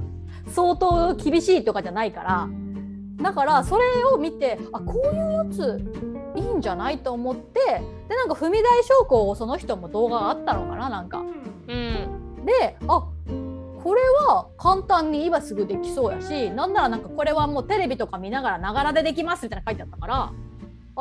[0.48, 2.48] 相当厳しいとかじゃないから。
[3.22, 5.92] だからそれを見てあこういうやつ
[6.36, 7.60] いいんじゃないと思って
[8.08, 11.20] でなんか踏み台昇降をその人も動画があったのかななんか。
[11.20, 12.46] うん。
[12.46, 13.04] であ
[13.84, 20.32] これは簡単に今すぐできそうやしなんならなんかこれはもうテレビとか見ながらながらでできますみたいなの書いてあったから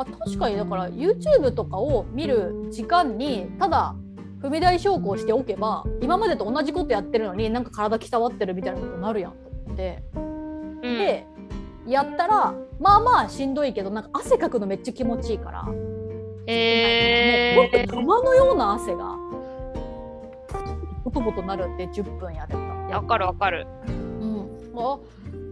[0.01, 3.95] あ確かにだから YouTube とかを見る時間にただ
[4.41, 10.03] 踏み台昇降しておけば今までと同じことやってるのになんか体鍛わってるみたいなことになるやんと思って。
[10.15, 11.25] うん、で
[11.87, 15.75] やったらまあまあしんどいけどなんか汗かくのめっちゃ気持ちいいから、もう
[16.47, 19.17] えほんと玉のような汗が
[21.03, 22.57] ポトポトなるって10分やれた。
[22.57, 23.67] ー、わかるわかる。
[23.87, 24.99] うん、あ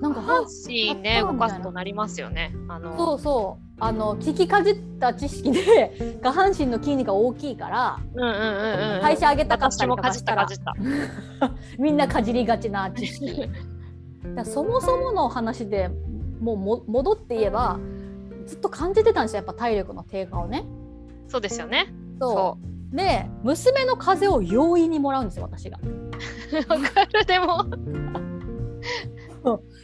[0.02, 2.54] なんか半身ね動かすとなりますよね。
[2.68, 9.02] あのそうそうあの聞きかじった知識で 下半身の筋肉が大きいからうんうんうんうん。
[9.02, 10.48] 代謝上げたかったりとかしたら。
[11.78, 13.50] みんなかじりがちな知識
[14.36, 15.90] だそもそもの話で
[16.40, 17.80] もうも戻って言えば
[18.46, 20.66] ずっと感じてたんですよやっぱ体力の低下をね。
[21.28, 21.94] そうですよね。
[22.20, 25.80] そそうで娘の風邪を容易にもらうんですよ私が。
[25.84, 26.56] う。
[26.72, 27.66] わかるでも。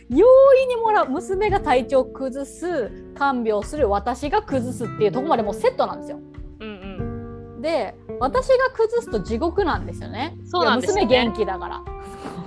[0.09, 6.19] 容易にもらう娘が体調崩す看病する私が崩すっていうところまでもうセットなんですよ。
[6.59, 7.61] うんうん。
[7.61, 10.37] で私が崩すと地獄なんですよね。
[10.45, 11.83] そうなんですよね娘元気だから。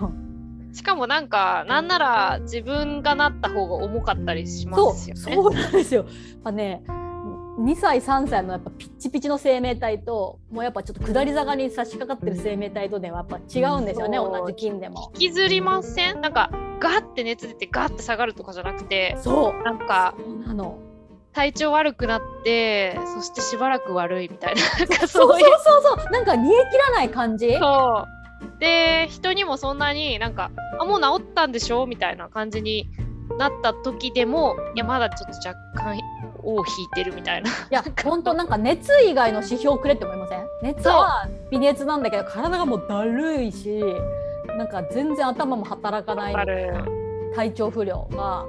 [0.72, 5.35] しかもなんかなんなら自分がなった方が重かったりしまそうすよね。
[5.35, 6.02] そうなんですよ。
[6.02, 6.12] やっ
[6.44, 6.85] ぱね
[7.59, 15.11] 2歳3歳のやっぱピッチピチの生命体ともうやっぱちょっと下り坂に差し掛かってる生命体とではやっぱ違うんですよね同じ菌でも。
[15.14, 16.21] 引きずりません？
[16.21, 20.79] なんかガッて熱出てガッて下がるとかじゃなくてそうなんかそうなの。
[21.33, 27.57] 体調悪くなってそしてしばらく悪いみたいな なんかそうそうそういうそうそうなんか煮え切らない感じ？
[27.59, 32.88] そうで人にもそんなになんか「あもう治ったんでしょ?」みたいな感じに
[33.39, 35.99] なった時でもいやまだちょっと若干
[36.43, 37.51] 尾を引いてるみたいな。
[37.51, 40.47] いや本当なんか熱以外の指標くれって思いません？
[40.62, 43.83] 熱は微熱なんだけど体がもうだるいし
[44.57, 46.35] なんか全然頭も働かない。
[47.35, 48.47] 体調不良が。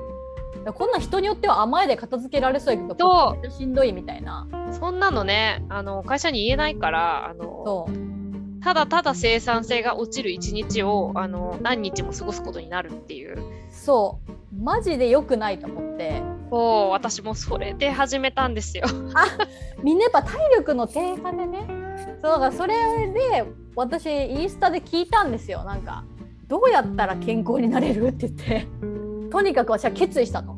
[0.74, 4.48] こんな人によっては甘えで片付けられそうやけどしんどいみたいな。
[4.80, 8.64] そんなのねあの会社に言えないからあのそう。
[8.64, 13.38] ただただ生産性が落ちる一日をあの何日も過ごすことになるっていう。
[13.70, 16.22] そうマジで良くないと思って。
[16.50, 18.86] そう私もそれで始めたんですよ。
[19.84, 21.68] みんなやっぱ体力の低下でね。
[22.22, 22.76] そうだからそれ
[23.08, 25.64] で私インスタで聞いたんですよ。
[25.64, 26.04] なんか
[26.48, 28.68] どうやったら健康になれるって言って。
[29.30, 30.58] とにかく私は決意したと。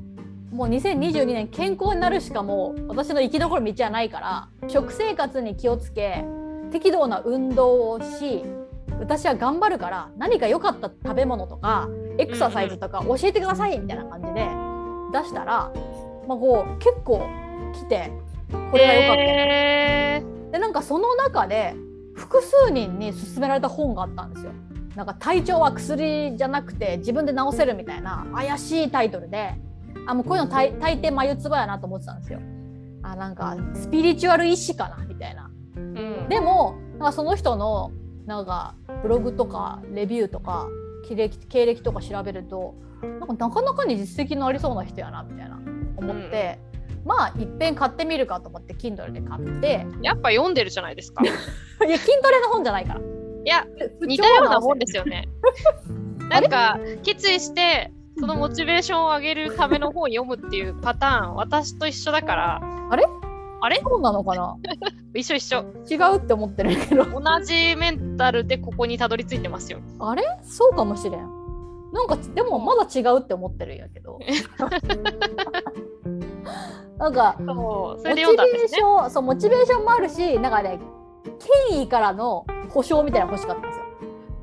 [0.51, 6.25] もう2022年健康になるしかもう私の生き残る道はないから食生活に気をつけ
[6.71, 8.43] 適度な運動をし
[8.99, 11.87] 私は頑張るから何か良かった食べ物とか
[12.19, 14.47] エクササイズとか教えてくださいみたいな感じで
[15.13, 15.71] 出したら、
[16.27, 17.25] まあ、こう結構
[17.73, 18.11] 来て
[18.71, 21.75] これが良かったよえでなんかその中で
[22.15, 24.51] 複数人に勧められた本があったんですよ。
[24.95, 29.53] なんか体調は薬じゃなくて自分で治せるみたいな怪しいタイトルで
[30.07, 32.39] あもうこういうの大大抵眉唾やなと思ってたんですよ。
[33.03, 35.49] あなんかスピリチュアル医師かなみたいな。
[35.75, 37.91] ーうん、でもなんかその人の
[38.25, 40.67] なんかブログとかレビューとか
[41.09, 45.59] 経歴経歴とか調べるとなんかなかなかに実績のありそうな人やなみたいな
[45.97, 46.59] 思って、
[47.05, 51.23] まあいっぺん買ってみるかと思って Kindle で買ってやっぱ読んでるじゃないですか。
[51.23, 51.27] い
[51.87, 53.01] いや筋トレの本じゃないから。
[53.45, 53.65] や
[53.99, 55.27] 不調似たようなもんでですよね。
[56.29, 63.05] なんか決意してそのモチベーションを上げるための本を読むっていうパターン私と一緒だからあれ？
[63.61, 64.55] あれそうなのかな？
[65.13, 65.65] 一緒一緒。
[65.89, 67.05] 違うって思ってるけど。
[67.05, 69.79] 同じメンタルでここにたどり着いてますよ。
[69.99, 70.23] あれ？
[70.43, 71.21] そうかもしれん。
[71.91, 74.19] なんかでもまだ違うって思ってるんやけど。
[76.97, 78.77] なんかそうそれでモチベー読んだんですね。
[78.77, 80.79] ションそうモチベーションもあるしなんかね
[81.69, 83.85] 権威からの保証みたいなの欲しかったんですよ。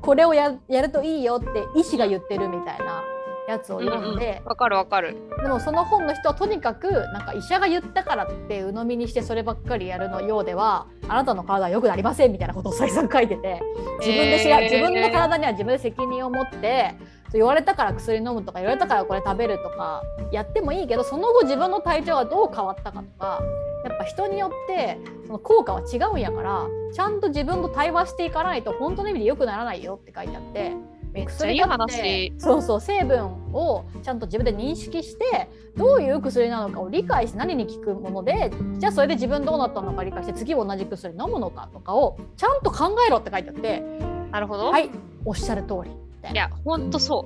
[0.01, 3.03] これをややるといいよって医師が言ってるみたいな
[3.47, 5.15] やつを読んで、わかるわかる。
[5.41, 13.61] でもその本の人はとにかくなんか医者が言ったからって鵜呑みにしてそればっかりやるのようではあなたの体は良くなりませんみたいなことを再三書いてて
[13.99, 16.95] 自分でえー自分の体には自分で責任を持って
[17.33, 23.41] 言われたから薬飲むとか言われたからこれ食べるとかやってもいいけどその後自分の体調がどう変わったかとか
[23.85, 30.96] やっぱ人によってその効果は違うんやからちゃんと自分と対話していかないと本当の意味で良くならないよって書いてあって。
[31.17, 32.33] めっちゃいい話。
[32.37, 43.83] そうそう成分をちゃんと自分で認識してどういう薬なのかを理解して何に効くものでじゃあそれで自分どうなったのか理解して次同じ薬飲むのかとかをちゃんと考えろって書いてあって
[44.31, 44.89] なるほど。、はいい
[45.25, 47.25] おっしゃる通りいなやほんとそ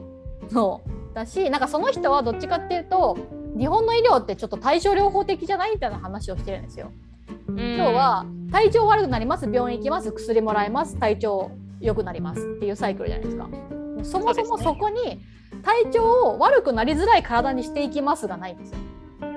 [0.49, 0.51] う。
[0.51, 3.17] そうだしなんかその人はどっちかっていうと
[3.57, 6.91] 日本の医療ってちょっと対症療法的じゃないみたいな話をしてるんですよ。
[7.47, 13.49] 今今日は体調悪くなります病院行きます薬もらいます体調良くなりますっていうサイクルじゃないですか。
[14.03, 15.21] そもそもそこに
[15.63, 18.77] 体調を悪くなりづらい体にしていきますがないんですよ。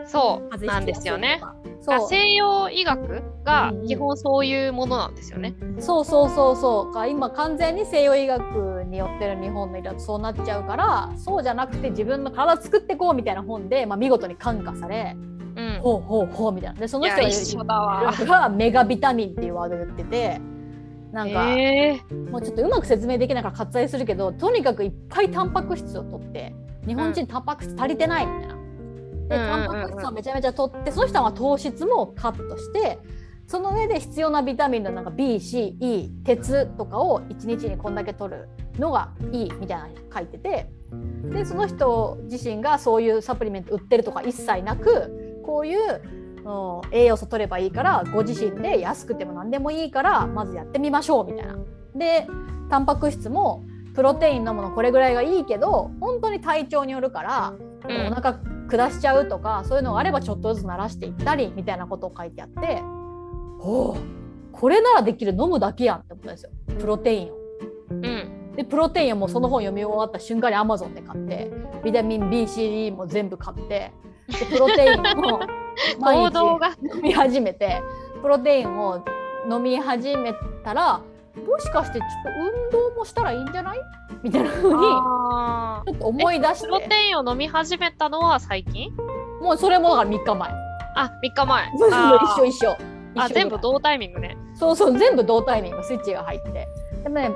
[0.06, 1.40] そうなんですよね。。
[1.80, 5.54] そう西洋医学が基本そういうものなんですよね。
[5.78, 15.14] そうそうそうそうか今完全に西洋医学によってる日本の医療ってそうなっちゃうからそうじゃなくて自分の体作ってこうみたいな本で、まあ、見事に感化され
[15.56, 15.78] うん。
[15.82, 20.40] ほうほうほうみたいなでその人がメガビタミンっていうワードを言ってて
[21.14, 22.00] なんか、え
[22.32, 26.52] もうちょっとうまく説明できないから割愛するけどとにかくいっぱいタンパク質を取って
[26.88, 28.54] 日本人タンパク質足りてないみたいな。
[29.28, 32.98] でタンパク質をめちゃめちゃ取ってその人は糖質もカットして
[33.46, 38.48] その上で必要なビタミンのなんか BCE 鉄とかを1日にこんだけ取る
[38.78, 40.68] のがいいみたいなの書いてて
[41.32, 46.23] でその人自身がそういうサプリメント売ってるとか一切なくこういううん
[46.90, 51.56] 栄養素取ればいいからご自身で安くても何でもいいからまずやってみましょうみたいな。
[51.94, 52.26] で
[52.70, 57.54] タンパク質もプロテイン飲むのこれぐらいがいいけど本当に体調によるから、
[57.88, 62.80] うんお腹下しちゃうとかそういうのがあればちょっとずつ慣らしていったりみたいなことを書いてあって
[63.60, 64.00] ほう
[64.52, 67.36] これならできる飲むだけやんって思ったんですよプロテインを。
[67.90, 71.50] うんでプロテインをもうその本読み終わった瞬間に Amazon で買って
[71.84, 73.92] ビタミン BCD も全部買って
[74.28, 75.48] でプロテインも毎
[75.98, 76.68] 行動日が。
[76.94, 77.82] 飲み始めて
[78.22, 79.04] プロテインを
[79.50, 80.34] 飲み始め
[80.64, 82.08] たらもしかしてちょっ
[82.70, 83.80] と運動もしたらいいんじゃない？
[84.22, 85.90] みたいな風にあー。
[85.90, 88.92] ちょっと思い出しプロてテインを飲み始めたのは最近？
[89.42, 90.50] もうそれもだから3日前。
[90.96, 91.68] あ3日前。
[91.74, 92.76] 一緒一緒。
[93.16, 94.36] あ全部同タイミングね。
[94.54, 96.68] そうそう全部同タイミングスイッチが入って。
[97.02, 97.30] でもね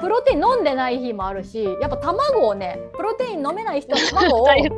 [0.00, 4.72] プロテイン飲んでない日もあるしやっぱ卵をねプロテイン飲めない人は卵をダイエッ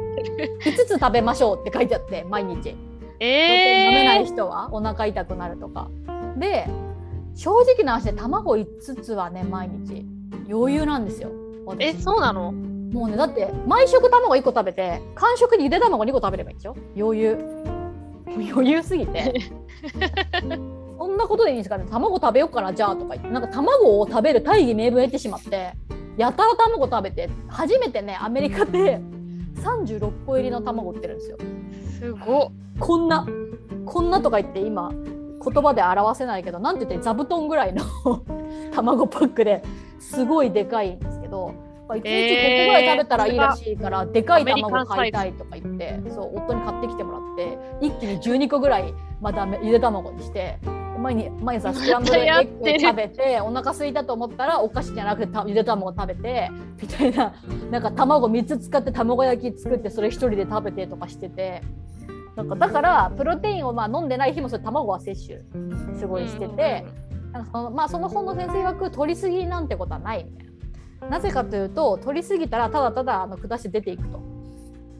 [0.64, 2.74] 5つ食べましょうって書いてあって毎日
[3.24, 5.88] え飲めないー、人はお腹痛くなるとか。
[6.36, 6.66] で
[7.34, 10.04] 正直な話で卵5つはね毎日。
[10.50, 11.30] 余裕なんですよ。
[11.66, 11.84] 私。
[11.86, 12.52] えそうなの？
[12.52, 16.76] もうねだって毎食卵1個食べて間食にゆで卵2個食べればいいんでしょ？
[16.96, 17.38] 余裕。
[18.26, 19.34] 余裕すぎて。
[20.98, 21.84] そんなことでいいんですかね。
[21.90, 23.30] 卵食べようかなじゃあとか言って。
[23.30, 25.72] なんか卵を食べる大義名分を得てしまって
[26.16, 29.00] やたら卵食べて初めてねアメリカで
[29.56, 31.38] 36個入りの卵売ってるんですよ
[32.02, 32.52] すごっ。
[32.80, 33.26] こんな
[33.84, 37.84] こんなとか言って今言葉で表せないけどなんて言って座布団ぐらいの
[38.74, 39.62] 卵パックで
[40.00, 41.52] すごいでかいんですけど、
[41.88, 50.58] まあ、1日5個ぐらい食べたらいいらしいから、でかい卵買いたいとか言ってそう夫に買ってきてもらって一気に12個ぐらいまたゆで卵にして
[51.02, 57.34] 毎日毎朝スクランブルエッグ食べてお腹空いたと思ったらお菓子じゃなくてたゆで卵食べてみたいな。
[57.70, 61.62] なんか卵3つ使って卵焼き作ってそれ1人で食べてとかしてて。
[62.34, 65.40] なんかだからプロテインをまあ飲んでない日もそれ卵は摂取
[65.98, 66.86] すごいしてて、
[67.30, 70.46] なんかそのまあ、その本の先生曰く取りすぎなんてことはないみたい
[71.02, 71.08] な。
[71.08, 74.32] なぜかというと取りすぎたらただただあの下して出ていくと。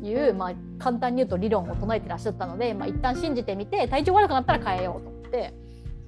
[0.03, 5.55] いう、まあ、簡単に言うと理論を唱えてらっしゃったので、まあ、一旦信じてみて体調悪くなったら変えようと思って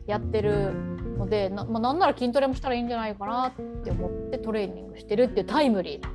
[0.07, 0.73] やってる
[1.19, 3.53] のでな,、まあ、なんなら筋トレもしたらいいんじゃないかなっ
[3.85, 6.09] て思ってトレーニングしてるっていうタイムリーな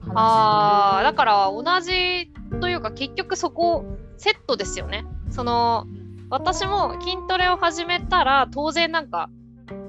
[0.00, 0.12] 話。
[0.14, 3.84] あーだから同じというか結局そこ
[4.16, 5.04] セットですよね。
[5.30, 5.86] その
[6.30, 9.30] 私も筋トレを始めたら当然なんか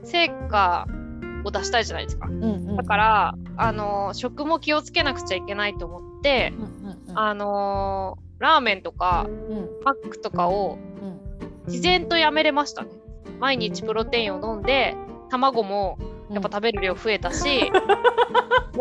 [0.03, 0.87] 成果
[1.43, 2.27] を出したいじゃないですか。
[2.27, 9.69] うんうんだからあの食も気をつけなくちゃいけないと思ってうんうんうんあのラーメンとかうん。
[9.83, 11.17] マックとかをうん。
[11.67, 12.89] 自然とやめれましたね
[13.39, 14.95] 毎日プロテインを飲んで
[15.29, 15.97] 卵も
[16.29, 17.71] やっぱ食べる量増えたし、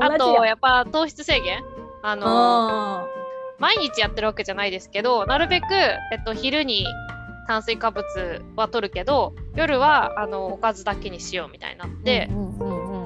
[0.00, 0.18] あ 同じや。
[0.18, 1.64] とやっぱ糖質制限。
[2.02, 3.06] あのあ
[3.58, 6.86] 毎日やってるわけじゃないですけどなるべく、えっと、昼に
[7.48, 8.04] 炭水化物
[8.54, 12.96] は取るけど夜はあのおかずだけにしようみたいになっーて、うんうんうんうん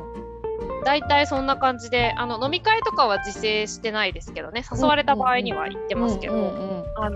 [0.83, 6.39] 大体そんな感じであの飲み会とかは自制してないですけどね誘われた場合には行ってますけど、い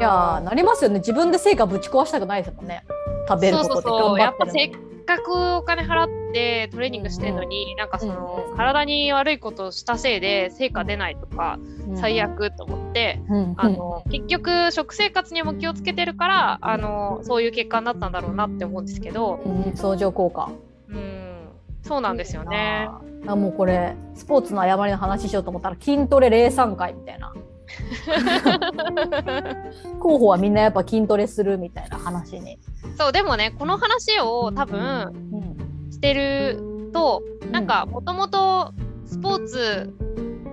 [0.01, 0.99] やーなりますよね。
[0.99, 2.85] 自分で成果ぶち壊したくないですもんね
[3.29, 4.19] 食べることでそうそうそう。
[4.19, 8.57] やっぱせっ頑張ってるかくお金払ってトレーニングしてるのに、なんかその、うん。
[8.57, 13.37] 体に悪いことをしたせいで成果出ないとか、のに最悪と思って、うん。
[13.37, 13.55] うん。
[13.57, 19.77] あの結局食生活にも気をつけてるからあのそういう結果になったんだろうなって思うんですけど、うん。
[19.77, 20.51] 相乗効果。
[20.89, 21.49] うん、
[21.83, 22.89] そうなんですよね。
[23.27, 27.33] あもうこれスポーツの誤りの話しようと思ったら筋トレ03回みたいな
[30.01, 32.59] 候補はみんなやっぱ筋トレするみたいな話に、
[32.99, 38.73] そうでもねこの話を多分うんしてるとなんかもともと
[39.07, 39.93] スポーツ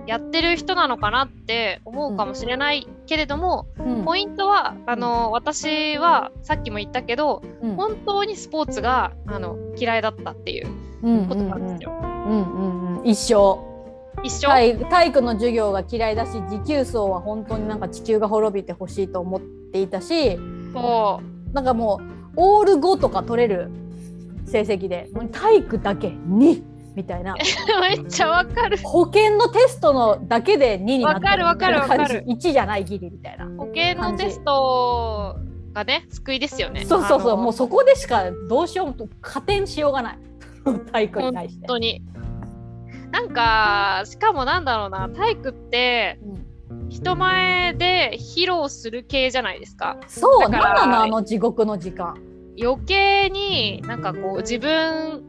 [0.06, 4.04] やってる人なのかなって思うかもしれないけれども、うん。
[4.04, 7.76] ポイントはあの私はさっきも言ったけどうん。
[7.76, 10.68] 本当にスポーツがあの嫌いだったっていう
[11.02, 11.92] うんことなんですよ。
[12.02, 12.34] うんう
[12.96, 13.06] んうん。
[13.06, 13.71] 一緒
[14.22, 20.36] 一緒、体体育の授業が嫌いだし持久走は本当になんか地球が滅びてほしいと思っていたし
[20.72, 21.20] そ
[21.50, 21.54] う。
[21.54, 23.70] なんかもうオール5とか取れる
[24.46, 26.62] 成績で体育だけ2
[26.94, 27.34] みたいな。
[27.80, 28.76] めっちゃわかる。
[28.78, 32.02] 保険のテストのだけで2になってわかるわかるわかる。
[32.02, 32.48] みたいな感じ。
[32.48, 33.46] 1じゃないギリみたいな。
[33.56, 35.36] 保険のテスト
[35.72, 36.84] がね救いですよね。
[36.84, 37.32] そうそうそう。
[37.32, 40.18] あのもうそこでしかどうしようも加点しようがない。
[40.92, 41.66] 体育に対して。
[41.66, 42.02] 本当に。
[43.12, 46.18] なんかしかもなんだろうな体育って
[46.88, 49.98] 人前で披露する系じゃないですか。
[50.08, 51.02] そうなんなの？
[51.02, 52.16] あの地獄の時間。
[52.60, 55.22] 余計になんかこう自分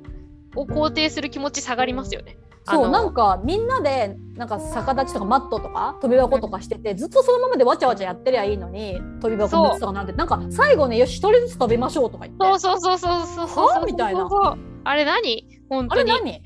[0.56, 2.38] を肯定する気持ち下がりますよね。
[2.66, 9.68] そうなんかみんなでなんか逆立ちとかマットとか飛び箱とかしてて、ずっとそのままでわちゃわちゃやってりゃいいのに飛び箱そう。
[9.72, 12.46] 3つとかなんてなんか最後ねよし一人ずつ飛びましょうとか言って。
[12.46, 13.68] そうそうそうそうそうそう。
[13.68, 13.84] は？
[13.86, 14.30] みたいな。
[14.86, 15.53] あれ何？
[15.74, 16.12] 本当に。
[16.12, 16.42] あれ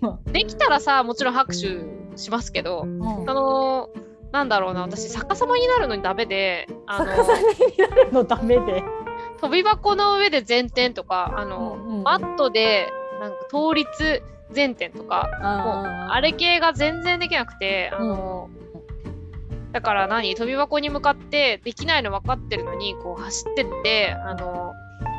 [0.00, 3.30] 何、 できたらさもちろん拍手しますけどうん。
[3.30, 3.90] あの
[4.32, 8.82] なんだろうな私逆さまになるのにダメであの逆さになるのダメで。
[9.40, 12.88] 飛び箱の上で前転とかあの、うんうんマットで
[13.20, 14.22] なんか倒立
[14.54, 18.50] 前転とかもうあれ系が全然できなくてあの、
[19.72, 20.34] だから何？
[20.34, 24.72] 飛び箱に向かってできないの分かってるのにこう走ってってあの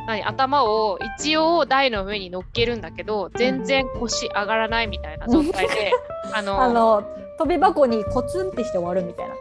[0.06, 5.92] 何頭を一応台の上に乗っけるんだけど全然腰上がらないみたいな状態で
[6.34, 7.02] あのあの
[7.38, 9.34] 飛び箱にコツンってして終わるみたいな。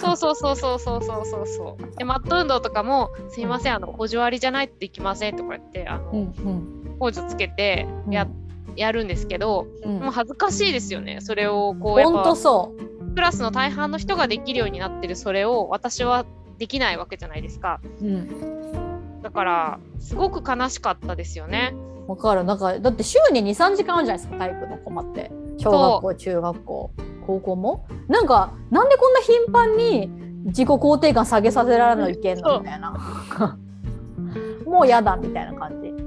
[0.00, 1.46] そうそうそうそうそうそうそう。
[1.46, 8.12] そうでマット運動とかも「すいませんあの補助ありじゃないとできません」とか言ってあの、うん補助つけてうん。
[8.12, 8.26] や,、
[8.76, 10.00] やるんですけどうん。
[10.00, 13.14] もう恥ずかしいですよねそれをこうやっ本ぱ当そう。
[13.14, 16.26] クラスの大半の人ができるようになってるそれを私は
[16.58, 17.80] できないわけじゃないですか。
[18.02, 18.69] うん
[19.22, 21.74] だからすごく悲しかったですよね。
[22.06, 22.44] わかる。
[22.44, 25.30] なんかだって週に23時間あるじゃないですか体育のコマって。
[25.58, 26.90] 小学校中学校
[27.26, 27.86] 高校も。
[28.08, 30.08] なんかなんでこんな頻繁に
[30.46, 32.92] 自己肯定感下げさせられるのいけんのみたいな。
[34.66, 35.99] もうやだみたいな感じ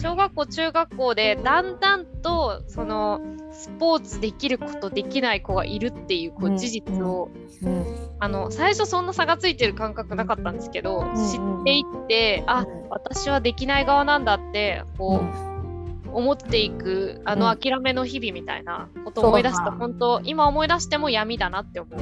[0.00, 3.20] 小学校中学校でだんだんとその
[3.52, 7.28] スポーツできることできない子がいるっていうこう事実を、
[7.62, 7.84] うん。
[8.18, 11.14] あの最初そんな差がついてる感覚なかったんですけど、ん。
[11.14, 12.88] 知っていってあうん。
[12.88, 16.14] 私はできない側なんだってこう、うん。
[16.14, 17.40] 思っていくあうん。
[17.40, 22.00] の諦めの日々みたいなことを思い出すとそうだ本当今思い出しても闇だなって思う。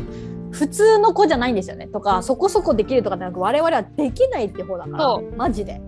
[0.53, 1.89] 普通の子じゃないんですよね。
[1.89, 5.81] とかそこそこできるとかじゃなく我々はできないって方だからそマジで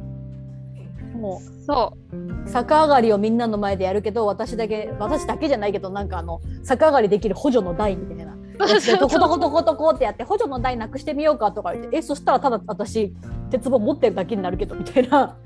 [1.20, 2.50] もそう。
[2.50, 8.36] 逆上がりをみんなの前でやるけど私だけ私だけじゃないけどなんかあの逆上がりできる補助の台みたいな。
[8.98, 13.14] トコトコトコトコってやって補助の台なくしてみようかとか言ってえそしたらただ私
[13.50, 15.36] 鉄棒持ってるだけになるけどみたいな。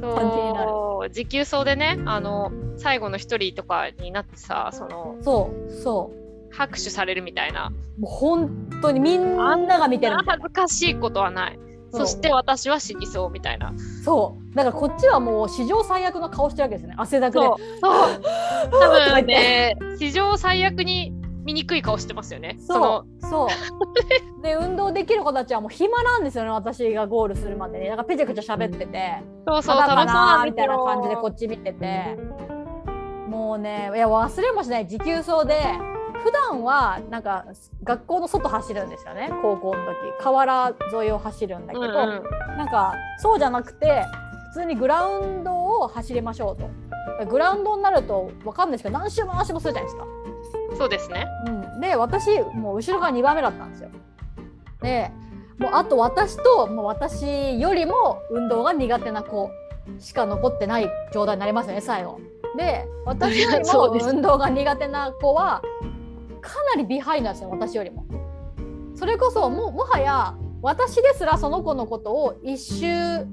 [0.00, 1.10] 感じになる。
[1.12, 6.12] 持久走でねあの最後の一人とかになってさそのそうそ
[6.50, 7.72] 拍手されるみたいな。
[7.98, 11.58] うもう本当にみんなが見てるみたい恥ずかしいことはない
[11.92, 13.60] そして私は死にそうみたいな。
[13.60, 13.72] な
[14.04, 14.54] そう。
[14.54, 16.94] だからこっちはもう史上最悪の顔してるわけですよね。
[16.98, 17.40] 汗だくで。
[17.40, 17.56] そう。
[18.70, 18.88] 多
[19.20, 21.12] 分ね史上最悪に
[21.44, 22.56] 醜い顔してますよね。
[22.58, 23.26] そう。
[23.26, 24.42] そう。
[24.42, 26.50] で運動できる子たちはもう暇なんですよね。
[26.50, 27.88] 私がゴールするまでに。
[27.88, 29.22] なんかペチャクチャ喋ってて。
[29.46, 32.16] そうそうただか楽しそうみたいな感じでこっち見てて。
[33.28, 34.86] もうねいや忘れもしない。
[34.86, 35.89] 持久走で
[36.22, 37.46] 普段はなんか
[37.82, 42.22] 学校の外走るんですよね高校の時河原沿いを走るんだけど、うんうん
[42.56, 44.04] なんかそうじゃなくて
[44.52, 46.68] 普通にグラウンドを走りましょうと
[47.26, 50.06] グラウンドになると分かんないですけど何周も何周もするじゃないですか。
[50.76, 53.90] そうですねうん、で私もう後ろが2番目だったんですよ。
[54.82, 55.10] で
[55.58, 59.50] もうあと私ともう私よりも運動が苦手な子
[59.98, 62.20] しか残ってない状態になりますよね最後。
[62.56, 65.62] で私よりも 運動が苦手な子は
[66.40, 68.04] かなりビハインドなんですよ私よりも。
[68.96, 73.26] それこそもうもはや私ですらその子のことを一周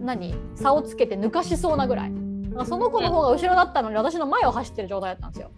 [0.00, 2.12] 何差をつけて抜かしそうなぐらい。
[2.66, 5.50] その子の方が後ろだったのに私の前を走ってる状態だったんですよ。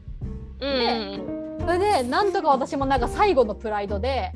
[0.60, 4.32] うんうんうんそれでなんとか私もなんか最後のプライドで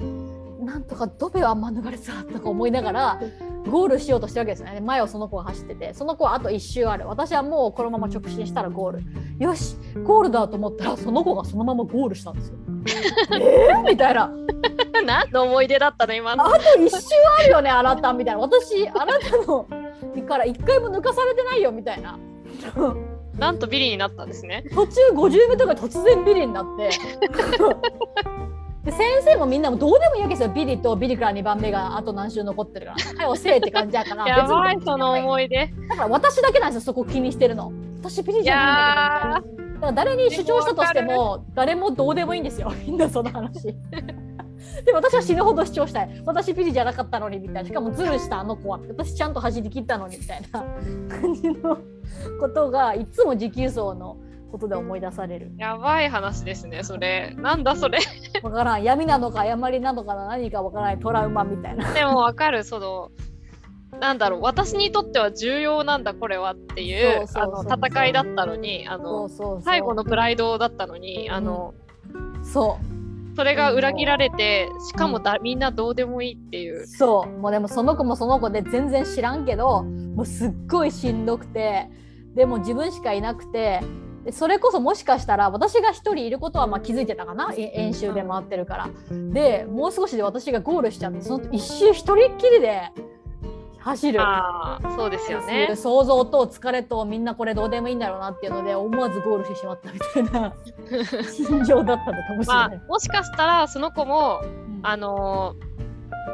[0.61, 3.21] なんとかドベはあんま逃れたとか思いながら
[3.69, 4.81] ゴールしようとしてるわけですよね。
[4.81, 7.07] 前をその子が走っててその子はあと1周ある。
[7.07, 9.03] 私はもうこのまま直進したらゴール。
[9.39, 12.57] よしゴールだと思ったらその子がそのままゴールしたんですよ。
[13.41, 14.31] えー、みたいな。
[15.05, 16.47] 何の思い出だったの今の。
[16.47, 16.97] あと1周
[17.39, 18.41] あるよねあなたみたいな。
[18.41, 19.67] 私あなたの
[20.31, 22.17] から1回も抜かされてないよみたいな。
[23.37, 24.65] なんとビリになったんですね。
[24.75, 26.91] 途中50メートルが突然ビリになって
[28.91, 30.49] で先生もみんなもどうでもいいわけですよ。
[30.49, 33.25] ビリとビリから2番目があと何週残ってるから。
[33.25, 34.27] はいおせえって感じやから。
[34.27, 35.73] やばいその思い出。
[35.89, 37.73] だから私だけなんですよそこ気にしてるの。
[38.03, 39.71] 私ビリじゃないんだけど。
[39.75, 42.73] だから誰に主張したとしても誰もどうでもいいんですよ。
[42.85, 43.75] みんなその話。
[44.85, 46.23] で私は死ぬほど主張したい。
[46.25, 47.69] 私ビリじゃなかったのにみたいな。
[47.69, 48.81] しかもズルしたあの子は。
[48.89, 50.65] 私ちゃんと走り切ったのにみたいな。
[51.21, 51.79] 感じの
[52.41, 54.17] ことがいつも持久走の
[54.51, 55.53] ことで思い出される。
[55.57, 57.35] やばい話ですねそれ。
[57.39, 57.99] なんだそれ。
[58.43, 58.83] わからん。
[58.83, 61.93] 闇なのか誤りなのか何かわからないトラウマみたいな。
[61.93, 63.11] でもわかるその
[63.99, 71.75] なんだろう私にとっては重要なんだこれはっていう戦いだったのにあその最後のプライドだったのにあの、
[72.43, 72.85] そう。
[72.85, 76.87] プそれが裏切られてしかもだみんなどうでもいいっていう。
[76.87, 77.39] そう。
[77.39, 81.89] もうでもその子もその子で全然知らんけどもうすっごいしんどくて
[82.35, 83.81] でも自分しかいなくて
[84.25, 87.53] でそれこそもしかしたら私が一人いることはまあ気づいてたかな。
[87.57, 88.89] え演習で回ってるから。
[89.33, 92.91] でもう少しで私がゴールしちゃってその一周一人っきりで
[93.79, 94.21] 走る。
[94.97, 95.75] そうですよね。
[95.75, 100.53] 想像と疲れとみんなこれどうでもいいんだろうなっていうので思わずゴールしてしまったみたいな。
[101.33, 102.69] 心情だったのかもしれない。
[102.69, 104.81] まあ、もしかしたらその子もうん。
[104.83, 105.71] あのー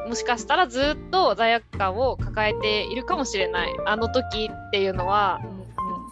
[0.08, 3.74] もしかしたらずっと罪悪感を抱えているかもしれない。
[3.86, 5.40] あの時っていうのは、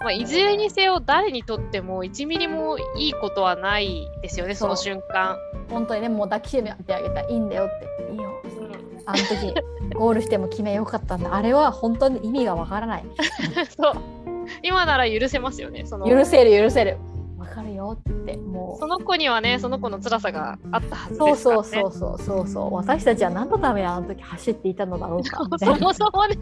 [0.05, 5.39] まあ、いずれにせよ誰にとっても1ミリもいいことはないですよねその瞬間。
[5.71, 8.47] 本当にねもう抱きしめてあげたらいいんだよっていいよう。
[8.47, 8.73] ん。
[9.07, 9.55] あの時
[9.97, 11.35] ゴールしても決めよかったんだ。
[11.35, 13.05] あれは本当に意味がわからない。
[13.81, 13.95] そう。
[14.63, 16.07] 今なら許せますよねその。
[16.07, 16.99] 許せる許せる
[17.45, 22.75] わかるよってもその子にはねその子の辛さがあったはずですから、ね、そうそうそうそうそう。
[22.75, 25.77] 私たちは何のためにあの時走っていたのだろうかみたいな。
[25.77, 26.37] そもそもね。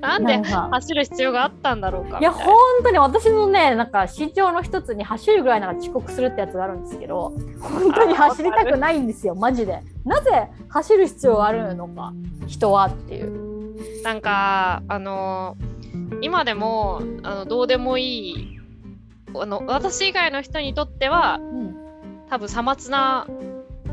[0.00, 9.82] なんで走る必要があったんだろうかいや本当に私のねなんか身長の一つに走るぐらいなら遅刻するってやつがあるんですけど本当に走りたくないんですよマジで。
[10.04, 12.12] なぜ走る必要があるのか
[12.46, 14.02] 人はっていう。
[14.02, 15.56] なんかあの
[16.22, 18.55] 今でもあのどうでもいい
[19.42, 21.76] あの私以外の人にとってはうん
[22.28, 23.26] 多分さまつな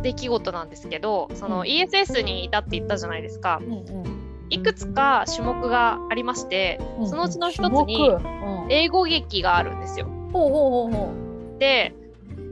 [0.02, 1.68] 出来事なんですけどそのうん。
[1.68, 3.60] ESS にいたって言ったじゃないですか。
[3.62, 8.68] うんいくつか種目がありましてうんそのうちの一つにうん。
[8.70, 10.06] 英語劇があるんですよ。
[10.32, 11.14] ほうほうほうほ
[11.56, 11.60] う。
[11.60, 11.94] で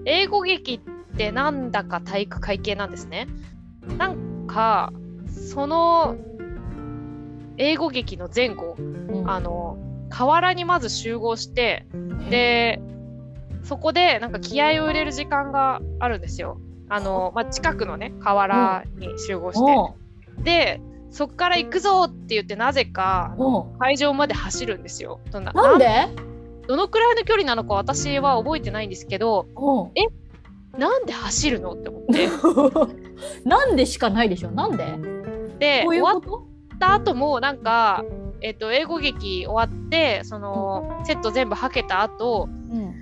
[0.06, 0.82] 英語劇
[1.14, 3.28] ってなんだか体育会系なんですね。
[3.98, 4.92] なんか
[5.28, 6.16] その
[7.58, 9.30] 英語劇の前後うん。
[9.30, 9.78] あの
[10.10, 11.86] 河原にまず集合して
[12.30, 12.81] で
[13.72, 16.58] そこでなんか気合を入れる時間があるんですよ。
[16.90, 19.96] あのまあ、近くのね河原に集合して、お
[20.38, 23.34] うでそこから行くぞって言ってなぜか
[23.80, 25.22] 会場まで走るんですよ。
[25.32, 25.88] どななんで？
[26.68, 29.92] どのくらいの距離なのか私は覚えてないんですけどおう
[30.78, 32.28] なんで走るのって思って。
[33.48, 34.52] なんでしかないでしょ？
[34.52, 34.86] なんで？
[35.60, 36.22] で終わっ
[36.78, 38.04] た後もなんか、
[38.42, 42.61] えっと英語劇終わってそのセット全部はけた後うん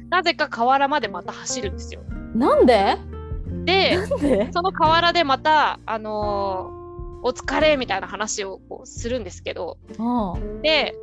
[0.09, 2.01] なぜか河原までまた走るんですよ。
[2.35, 2.97] なんで？
[3.65, 3.97] で
[4.51, 6.79] その河原でまた、あのー
[7.21, 10.95] お疲れみたいな話をこうするんですけどうんで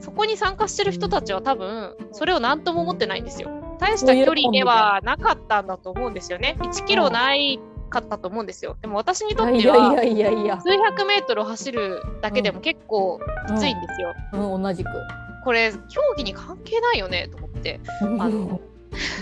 [0.00, 3.48] そこに参加してる人たちは多分それを何とも思ってないんですよ。
[3.80, 6.58] 大した距離ではなかったんだと思うんですよね。
[6.60, 8.76] 1キロないかったと思うんですよ。
[8.82, 14.14] でも私にとってはいやいやいやいや数百メートル走るだけでも結構きついんですよ。
[14.34, 14.88] うん、うん、同じく
[15.46, 17.78] これ競技に関係ないよねと思って。
[18.00, 18.60] あ の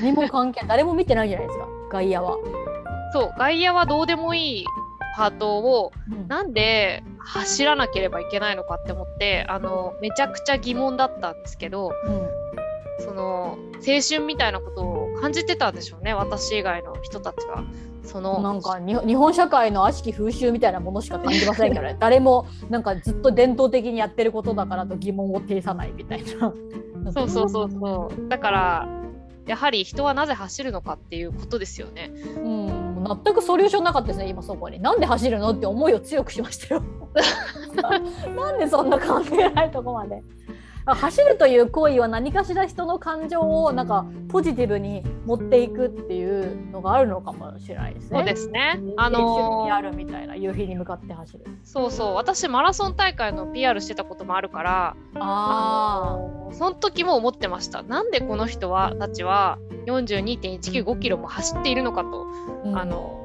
[0.00, 2.38] 何も関係誰も見てないじゃないですか外野は、
[3.12, 4.64] そう外野はどうでもいい
[5.16, 11.92] パートをうんなんで走らなければいけないのかって思ってあのめちゃくちゃ疑問だったんですけど
[13.00, 17.62] その青春みたいなことを感じてたんでしょうね私以外の人たちが。
[18.04, 21.96] そのなんかに日本社会の悪しき風習みたいなものしか感じませんけどね。
[22.00, 26.52] 誰もなんかずっと伝統的にやってることだからと疑問を呈さないみたいな。
[27.12, 28.28] そうそうそうそう。
[28.28, 28.88] だから
[29.46, 32.12] やはり人はなぜ走るのかっていうことですよね。
[32.44, 33.04] うん。
[33.24, 34.80] 全くソリューションなかったですね今そこに。
[34.80, 36.82] なんで走るのって思いを強くしましたよ。
[38.34, 40.22] なんでそんな関係ないとこまで
[40.86, 48.18] 走るという行為は何かしら人の感情をなんかポジティブに持っていくっていうのがあるのかもしれないですね。
[48.18, 48.80] そうですね。
[48.96, 51.44] ああののやるみたいな夕日に向かって走る。
[51.62, 62.26] そうそう私マラソン大会の PR してたこともあるからあのその時も思ってましたなんでこの人はたちは42.195キロも走っているのかと。
[62.74, 63.20] あ、あの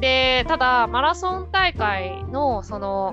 [0.00, 3.12] でただマラソン大会のその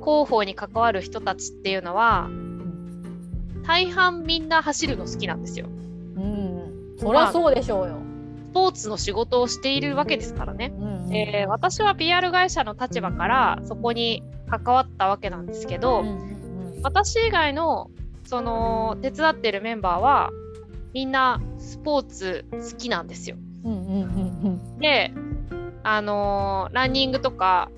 [0.00, 2.28] 広報に関わる人たちっていうのは
[3.68, 5.66] 大半みんな走るの好きなんですよ。
[6.16, 7.98] うん、そりゃそうでしょうよ。
[8.50, 10.72] スポーツの仕事をしているわけですからね。
[10.74, 16.38] うんえー私は PR 会社の立場からそこに関わったわけなんですけど、うんうん
[16.80, 17.90] 私以外の
[18.24, 20.30] その手伝ってるメンバーは
[20.94, 23.36] みんなスポーツ好きなんですよ。
[23.64, 25.12] うんうんうんで、
[25.82, 27.68] あのーランニングとか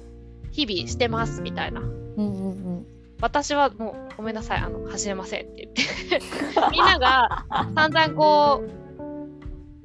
[0.53, 1.81] 日々してますみたいな。
[1.81, 2.87] うんうんうん
[3.21, 6.21] 私はもうごめんなさいあの走れませんって言って。
[6.73, 7.45] みんなが
[7.75, 8.71] 散々こう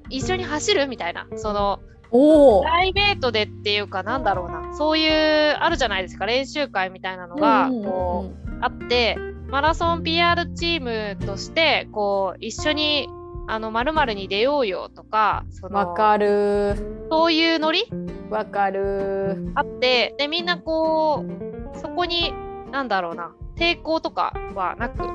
[0.09, 1.79] 一緒に走るみたいなその
[2.11, 2.63] プ。
[2.63, 4.73] ライベートでっていうかなんだろうな。
[4.75, 5.11] そういう
[5.59, 9.17] あるじゃないですか練習会みたいなのがこうあって
[9.47, 13.09] マラソン PR チームとしてこう一緒に
[13.47, 16.75] あの〇〇に出ようよとかそのわかる。
[17.09, 17.83] そういうノリ
[18.29, 19.51] わかる。
[19.55, 21.25] あってでみんなこ
[21.73, 22.33] うそこに
[22.75, 23.33] なんだろうな。
[23.55, 25.07] 抵抗とかはなく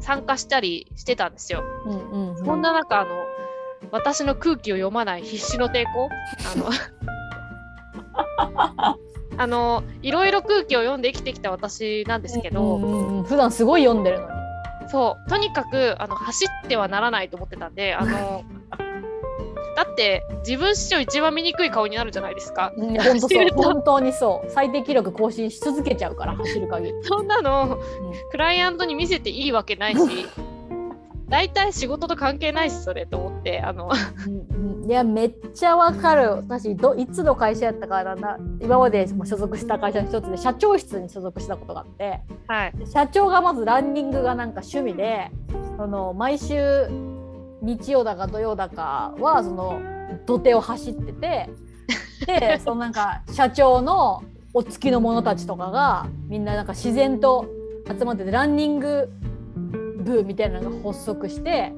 [0.00, 1.62] 参加したりしてたんですよ。
[1.86, 3.10] うんうん、うん、そんな中あの
[3.92, 6.08] 私の空気を読まない必死の抵抗。
[6.52, 6.68] あの
[9.38, 14.32] あのいろいろ空気を読んで生きてきた私なんですけど、うんうんうん、普段すごい読んでるのに。
[14.88, 15.30] そう。
[15.30, 18.42] とにかくあの走ってはならないと思ってたんであの
[19.78, 22.72] だって自分史上一番見い顔になるじゃないですか。
[22.76, 24.50] 本当そう本当にそう。
[24.50, 26.94] 最低記録更新し続けちゃうから走る限り。
[27.02, 30.00] そんなの、うん、クライアントに見せていいわけないし
[31.28, 33.88] 大体仕事と関係ないしそれと思ってあの。
[34.84, 36.30] いやめっちゃわかる。
[36.48, 38.16] 私どいつの会社やったかな。
[38.16, 42.18] んだ今まで所属した会社の一つで社長室に所属したことがあって、
[42.48, 45.30] はい、社長がまずランニングがなんか趣味で
[45.76, 46.88] その毎週
[47.62, 49.80] 日曜だか土曜だかはその
[50.26, 51.50] 土手を走ってて
[52.26, 54.22] で そのなんか社長の
[54.54, 57.46] お付きの者たちとかがみんななんか自然と
[57.86, 59.10] 集まっててランニング
[59.98, 61.72] 部みたいなのが発足して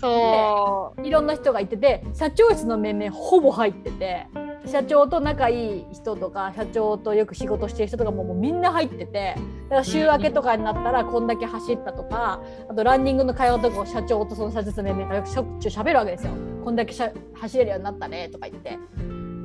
[0.00, 1.06] そう。
[1.06, 4.26] いろんな人がいてて社長室の面々ほぼ入ってて
[4.66, 9.34] 社長と仲いい人とか社長とよく仕事してる人とかももうみんな入ってて
[9.64, 16.32] だから週明けとかになったらこんだけ走ったとかあとランニングの会話とかを社長とその社長室の面々がよくしょっちゅう喋るわけですよ。
[16.64, 16.94] こんだけ
[17.34, 18.78] 走れるようになったねとか言って。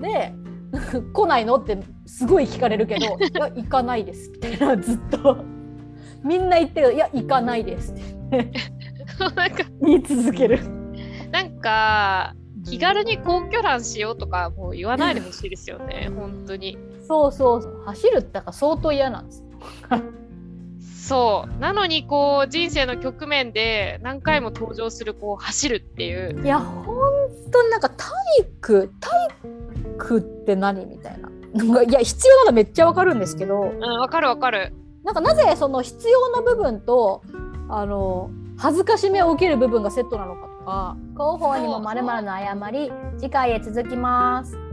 [0.01, 0.33] で
[1.13, 5.37] 来ないのってすごい聞かれるけど「いや行かないです」みたいなずっと
[6.23, 8.03] みんな言ってる「いや行かないです」って
[9.81, 10.59] 言い続ける。
[11.31, 12.33] なんか
[12.65, 16.77] 気軽に皇居欄しようとかもう言わないでほしいですよね本当に。
[17.07, 19.43] そうそう走るってか相当嫌なんです。
[21.07, 21.59] そう。
[21.59, 26.45] なのにこう人生の局面で何回も登場するこう走るっていう。
[26.45, 26.95] いや本
[27.51, 28.07] 当になんか体
[28.41, 29.09] 育体
[29.95, 33.59] 育って何みたいないや必要なのめっちゃわかるんですけど。
[33.59, 34.73] うんわかるわかる。
[35.03, 37.23] なんかなぜその必要な部分と
[37.69, 40.48] あの恥ずかしめを受ける部分がセットなのか
[41.13, 44.68] 広報にもまるの誤り次回へ続きます